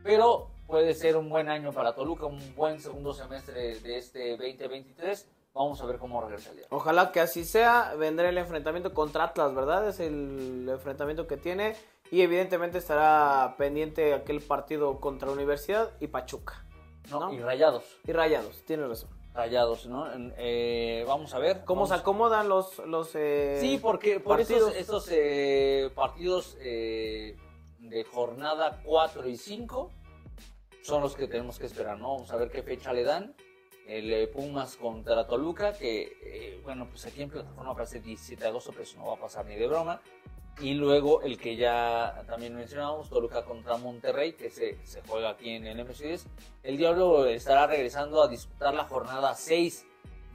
pero 0.03 0.49
puede 0.67 0.93
ser 0.93 1.15
un 1.15 1.29
buen 1.29 1.47
año 1.47 1.71
para 1.71 1.95
Toluca, 1.95 2.25
un 2.25 2.53
buen 2.53 2.81
segundo 2.81 3.13
semestre 3.13 3.79
de 3.79 3.97
este 3.97 4.31
2023. 4.31 5.25
Vamos 5.53 5.79
a 5.79 5.85
ver 5.85 5.99
cómo 5.99 6.19
regresa 6.21 6.49
el 6.49 6.57
día. 6.57 6.65
Ojalá 6.69 7.13
que 7.13 7.21
así 7.21 7.45
sea. 7.45 7.95
Vendrá 7.97 8.27
el 8.27 8.37
enfrentamiento 8.37 8.93
contra 8.93 9.23
Atlas, 9.23 9.55
¿verdad? 9.55 9.87
Es 9.87 10.01
el 10.01 10.67
enfrentamiento 10.69 11.27
que 11.27 11.37
tiene. 11.37 11.77
Y 12.11 12.23
evidentemente 12.23 12.79
estará 12.79 13.55
pendiente 13.57 14.13
aquel 14.13 14.41
partido 14.41 14.99
contra 14.99 15.31
Universidad 15.31 15.91
y 16.01 16.07
Pachuca. 16.07 16.65
¿no? 17.09 17.31
Y 17.31 17.39
Rayados. 17.39 17.85
Y 18.05 18.11
Rayados, 18.11 18.65
tienes 18.65 18.89
razón. 18.89 19.22
Rayados, 19.33 19.87
¿no? 19.87 20.05
Eh, 20.37 21.03
vamos 21.07 21.33
a 21.33 21.39
ver. 21.39 21.63
¿Cómo 21.65 21.87
se 21.87 21.95
acomodan 21.95 22.47
los... 22.47 22.77
los 22.79 23.15
eh, 23.15 23.57
sí, 23.59 23.79
porque 23.81 24.19
por 24.19 24.39
esos, 24.39 24.75
esos 24.75 25.07
eh, 25.11 25.89
partidos 25.95 26.55
de 26.55 28.05
jornada 28.11 28.81
4 28.83 29.27
y 29.27 29.37
5 29.37 29.91
son 30.83 31.01
los 31.01 31.15
que 31.15 31.27
tenemos 31.27 31.57
que 31.57 31.65
esperar, 31.65 31.97
¿no? 31.97 32.13
Vamos 32.13 32.31
a 32.31 32.35
ver 32.35 32.51
qué 32.51 32.61
fecha 32.61 32.93
le 32.93 33.03
dan. 33.03 33.35
El 33.87 34.29
Pumas 34.29 34.77
contra 34.77 35.27
Toluca, 35.27 35.73
que, 35.73 36.61
bueno, 36.63 36.87
pues 36.89 37.05
aquí 37.05 37.21
en 37.21 37.29
plataforma 37.29 37.75
parece 37.75 37.99
17 37.99 38.41
de 38.41 38.49
agosto, 38.49 38.71
pero 38.71 38.83
eso 38.83 38.97
no 38.97 39.07
va 39.07 39.15
a 39.15 39.19
pasar 39.19 39.45
ni 39.45 39.55
de 39.55 39.67
broma. 39.67 40.01
Y 40.59 40.75
luego 40.75 41.21
el 41.21 41.37
que 41.37 41.55
ya 41.55 42.23
también 42.27 42.55
mencionábamos, 42.55 43.09
Toluca 43.09 43.43
contra 43.43 43.77
Monterrey, 43.77 44.33
que 44.33 44.49
se, 44.49 44.77
se 44.85 45.01
juega 45.01 45.31
aquí 45.31 45.49
en 45.49 45.65
el 45.65 45.79
MC10. 45.79 46.25
El 46.61 46.77
Diablo 46.77 47.25
estará 47.25 47.67
regresando 47.67 48.21
a 48.21 48.27
disputar 48.27 48.73
la 48.73 48.85
jornada 48.85 49.33
6 49.35 49.85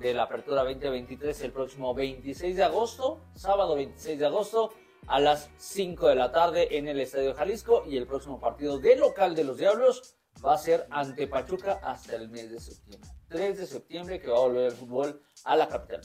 de 0.01 0.15
la 0.15 0.25
Apertura 0.25 0.65
2023 0.65 1.41
el 1.43 1.53
próximo 1.53 1.95
26 1.95 2.57
de 2.57 2.65
agosto, 2.65 3.21
sábado 3.35 3.75
26 3.75 4.19
de 4.19 4.27
agosto, 4.27 4.73
a 5.07 5.21
las 5.21 5.51
5 5.57 6.09
de 6.09 6.15
la 6.15 6.33
tarde 6.33 6.77
en 6.77 6.89
el 6.89 7.01
Estadio 7.01 7.35
Jalisco. 7.35 7.85
Y 7.87 7.97
el 7.97 8.07
próximo 8.07 8.39
partido 8.41 8.79
de 8.79 8.97
local 8.97 9.35
de 9.35 9.45
los 9.45 9.59
Diablos 9.59 10.17
va 10.45 10.55
a 10.55 10.59
ser 10.59 10.87
ante 10.91 11.27
Pachuca 11.27 11.81
hasta 11.83 12.17
el 12.17 12.29
mes 12.29 12.51
de 12.51 12.61
septiembre. 12.61 13.11
3 13.29 13.59
de 13.59 13.67
septiembre 13.67 14.21
que 14.21 14.31
va 14.31 14.39
a 14.39 14.41
volver 14.41 14.65
el 14.67 14.73
fútbol 14.73 15.23
a 15.45 15.57
la 15.57 15.69
capital. 15.69 16.01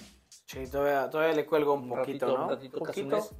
Sí, 0.45 0.67
todavía, 0.67 1.09
todavía 1.09 1.35
le 1.35 1.45
cuelgo 1.45 1.73
un, 1.73 1.89
poquito, 1.89 2.27
¿no? 2.27 2.43
Un 2.43 2.49
ratito, 2.49 2.79
casi 2.81 3.01
un 3.01 3.07
mes. 3.09 3.31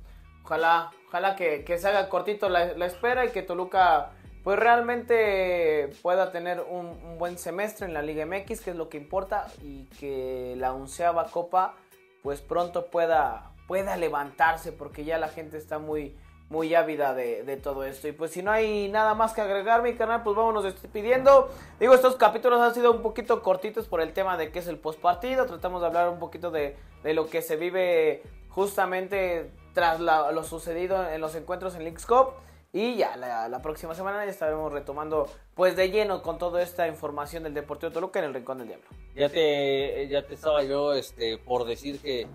Ojalá, 0.44 0.92
ojalá 1.08 1.36
que, 1.36 1.64
se 1.78 1.88
haga 1.88 2.10
cortito 2.10 2.50
la, 2.50 2.86
espera 2.86 3.26
y 3.26 3.30
que 3.30 3.44
Toluca 3.44 4.12
pues 4.44 4.60
realmente 4.60 5.90
pueda 6.02 6.32
tener 6.32 6.60
un, 6.60 7.18
buen 7.18 7.38
semestre 7.38 7.88
en 7.88 7.94
la 7.94 8.02
Liga 8.02 8.26
MX, 8.26 8.60
que 8.60 8.72
es 8.72 8.76
lo 8.76 8.90
que 8.90 8.98
importa, 8.98 9.48
y 9.62 9.86
que 10.00 10.56
la 10.58 10.74
onceava 10.74 11.26
copa 11.32 11.76
pues 12.24 12.42
pronto 12.42 12.88
pueda, 12.88 13.52
pueda 13.68 13.96
levantarse, 13.96 14.74
porque 14.74 15.06
ya 15.06 15.18
la 15.18 15.30
gente 15.30 15.58
está 15.58 15.80
muy, 15.80 16.18
muy 16.50 16.76
ávida 16.76 17.14
de, 17.14 17.58
todo 17.64 17.86
esto. 17.86 18.10
Y 18.10 18.12
pues 18.12 18.32
si 18.32 18.44
no 18.44 18.52
hay 18.52 18.90
nada 18.90 19.14
más 19.14 19.34
que 19.34 19.42
agregar, 19.42 19.82
mi 19.82 19.94
canal, 19.94 20.24
pues 20.24 20.36
vámonos 20.36 20.64
despidiendo. 20.66 21.50
Digo, 21.80 21.94
estos 21.94 22.16
capítulos 22.18 22.60
han 22.60 22.74
sido 22.74 22.92
un 22.92 23.02
poquito 23.02 23.42
cortitos 23.42 23.88
por 23.88 24.02
el 24.02 24.12
tema 24.12 24.36
de 24.36 24.52
qué 24.52 24.60
es 24.60 24.68
el 24.68 24.78
postpartido. 24.78 25.46
Tratamos 25.46 25.82
de 25.82 25.88
hablar 25.88 26.10
un 26.10 26.20
poquito 26.20 26.52
de, 26.52 26.76
de 27.04 27.14
lo 27.14 27.30
que 27.30 27.42
se 27.42 27.56
vive 27.56 28.24
justamente 28.50 29.52
tras 29.74 30.00
lo 30.00 30.44
sucedido 30.44 31.10
en 31.10 31.22
los 31.22 31.36
encuentros 31.36 31.76
en 31.76 31.84
Leagues 31.84 32.06
Cup. 32.06 32.34
Y 32.76 32.96
ya 32.96 33.16
la, 33.16 33.62
próxima 33.62 33.94
semana 33.94 34.26
ya 34.26 34.32
estaremos 34.32 34.74
retomando 34.74 35.28
pues 35.54 35.76
de 35.76 35.92
lleno 35.92 36.24
con 36.24 36.40
toda 36.40 36.64
esta 36.64 36.88
información 36.88 37.44
del 37.44 37.54
Deportivo 37.54 37.92
Toluca 37.92 38.18
en 38.18 38.26
el 38.26 38.34
Rincón 38.34 38.58
del 38.58 38.70
Diablo. 38.70 38.88
Ya 39.16 39.30
te, 39.30 40.08
ya 40.08 40.26
te 40.26 40.34
estaba 40.34 40.64
yo 40.64 40.94
este, 40.94 41.38
por 41.38 41.66
decir 41.66 42.02
que 42.02 42.28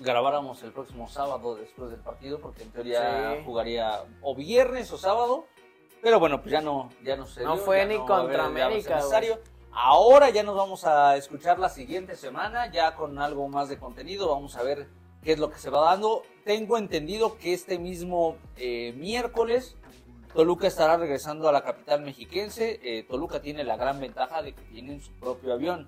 grabáramos 0.00 0.62
el 0.64 0.72
próximo 0.72 1.08
sábado 1.08 1.54
después 1.54 1.90
del 1.90 2.00
partido, 2.00 2.40
porque 2.40 2.64
en 2.64 2.70
teoría 2.72 3.40
jugaría 3.44 4.02
o 4.22 4.34
viernes 4.34 4.92
o 4.92 4.98
sábado. 4.98 5.44
Pero 6.02 6.18
bueno, 6.18 6.40
pues 6.40 6.50
ya 6.50 6.60
no, 6.60 6.90
ya 7.04 7.16
no 7.16 7.26
se 7.26 7.42
No 7.44 7.56
fue 7.58 7.86
ni 7.86 7.96
contra 7.98 8.46
América. 8.46 9.00
Ahora 9.70 10.30
ya 10.30 10.42
nos 10.42 10.56
vamos 10.56 10.84
a 10.84 11.16
escuchar 11.16 11.60
la 11.60 11.68
siguiente 11.68 12.16
semana, 12.16 12.72
ya 12.72 12.96
con 12.96 13.20
algo 13.20 13.48
más 13.48 13.68
de 13.68 13.78
contenido. 13.78 14.28
Vamos 14.28 14.56
a 14.56 14.64
ver 14.64 14.88
qué 15.28 15.34
es 15.34 15.38
lo 15.38 15.50
que 15.50 15.58
se 15.58 15.68
va 15.68 15.90
dando. 15.90 16.22
Tengo 16.42 16.78
entendido 16.78 17.36
que 17.36 17.52
este 17.52 17.78
mismo 17.78 18.38
eh, 18.56 18.94
miércoles 18.96 19.76
Toluca 20.32 20.66
estará 20.66 20.96
regresando 20.96 21.50
a 21.50 21.52
la 21.52 21.62
capital 21.62 22.00
mexiquense. 22.00 22.80
Eh, 22.82 23.02
Toluca 23.02 23.42
tiene 23.42 23.62
la 23.62 23.76
gran 23.76 24.00
ventaja 24.00 24.40
de 24.40 24.54
que 24.54 24.62
tienen 24.72 25.02
su 25.02 25.12
propio 25.20 25.52
avión. 25.52 25.86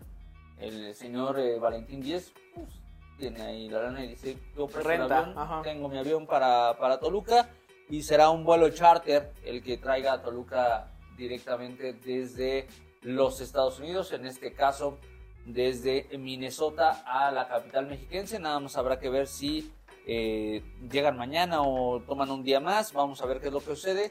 El 0.58 0.94
señor 0.94 1.40
eh, 1.40 1.58
Valentín 1.58 2.02
Díez 2.02 2.34
pues, 2.54 2.68
tiene 3.16 3.40
ahí 3.40 3.70
la 3.70 3.84
lana 3.84 4.04
y 4.04 4.08
dice, 4.08 4.36
yo 4.54 4.66
Renta, 4.66 5.62
tengo 5.64 5.88
mi 5.88 5.96
avión 5.96 6.26
para, 6.26 6.76
para 6.76 7.00
Toluca 7.00 7.48
y 7.88 8.02
será 8.02 8.28
un 8.28 8.44
vuelo 8.44 8.68
charter 8.68 9.32
el 9.42 9.62
que 9.62 9.78
traiga 9.78 10.12
a 10.12 10.22
Toluca 10.22 10.92
directamente 11.16 11.94
desde 11.94 12.68
los 13.00 13.40
Estados 13.40 13.80
Unidos. 13.80 14.12
En 14.12 14.26
este 14.26 14.52
caso, 14.52 14.98
desde 15.46 16.06
Minnesota 16.18 17.02
a 17.06 17.30
la 17.30 17.48
capital 17.48 17.86
mexiquense. 17.86 18.38
Nada 18.38 18.60
más 18.60 18.76
habrá 18.76 18.98
que 18.98 19.10
ver 19.10 19.26
si 19.26 19.72
eh, 20.06 20.62
llegan 20.90 21.16
mañana 21.16 21.62
o 21.62 22.00
toman 22.00 22.30
un 22.30 22.42
día 22.42 22.60
más. 22.60 22.92
Vamos 22.92 23.22
a 23.22 23.26
ver 23.26 23.40
qué 23.40 23.48
es 23.48 23.52
lo 23.52 23.60
que 23.60 23.66
sucede. 23.66 24.10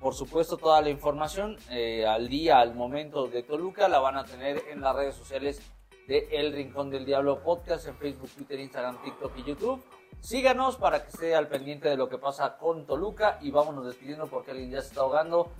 Por 0.00 0.14
supuesto, 0.14 0.56
toda 0.56 0.82
la 0.82 0.90
información 0.90 1.56
eh, 1.70 2.06
al 2.06 2.28
día, 2.28 2.60
al 2.60 2.74
momento 2.74 3.26
de 3.26 3.42
Toluca, 3.42 3.88
la 3.88 4.00
van 4.00 4.16
a 4.16 4.24
tener 4.24 4.62
en 4.70 4.80
las 4.80 4.94
redes 4.94 5.14
sociales 5.14 5.62
de 6.06 6.28
El 6.32 6.52
Rincón 6.52 6.90
del 6.90 7.06
Diablo 7.06 7.42
Podcast 7.42 7.88
en 7.88 7.96
Facebook, 7.96 8.28
Twitter, 8.36 8.60
Instagram, 8.60 9.02
TikTok 9.02 9.32
y 9.38 9.44
YouTube. 9.44 9.82
Síganos 10.20 10.76
para 10.76 11.02
que 11.02 11.08
esté 11.08 11.34
al 11.34 11.48
pendiente 11.48 11.88
de 11.88 11.96
lo 11.96 12.08
que 12.08 12.18
pasa 12.18 12.56
con 12.56 12.86
Toluca 12.86 13.38
y 13.40 13.50
vámonos 13.50 13.86
despidiendo 13.86 14.26
porque 14.26 14.50
alguien 14.50 14.70
ya 14.70 14.80
se 14.82 14.88
está 14.88 15.00
ahogando. 15.00 15.52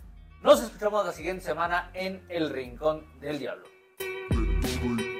Nos 0.42 0.62
escuchamos 0.62 1.07
la 1.07 1.12
siguiente 1.12 1.44
semana 1.44 1.90
en 1.94 2.24
El 2.29 2.50
Rincón 2.50 3.05
del 3.20 3.38
Diablo. 3.38 3.73
cool. 4.85 5.13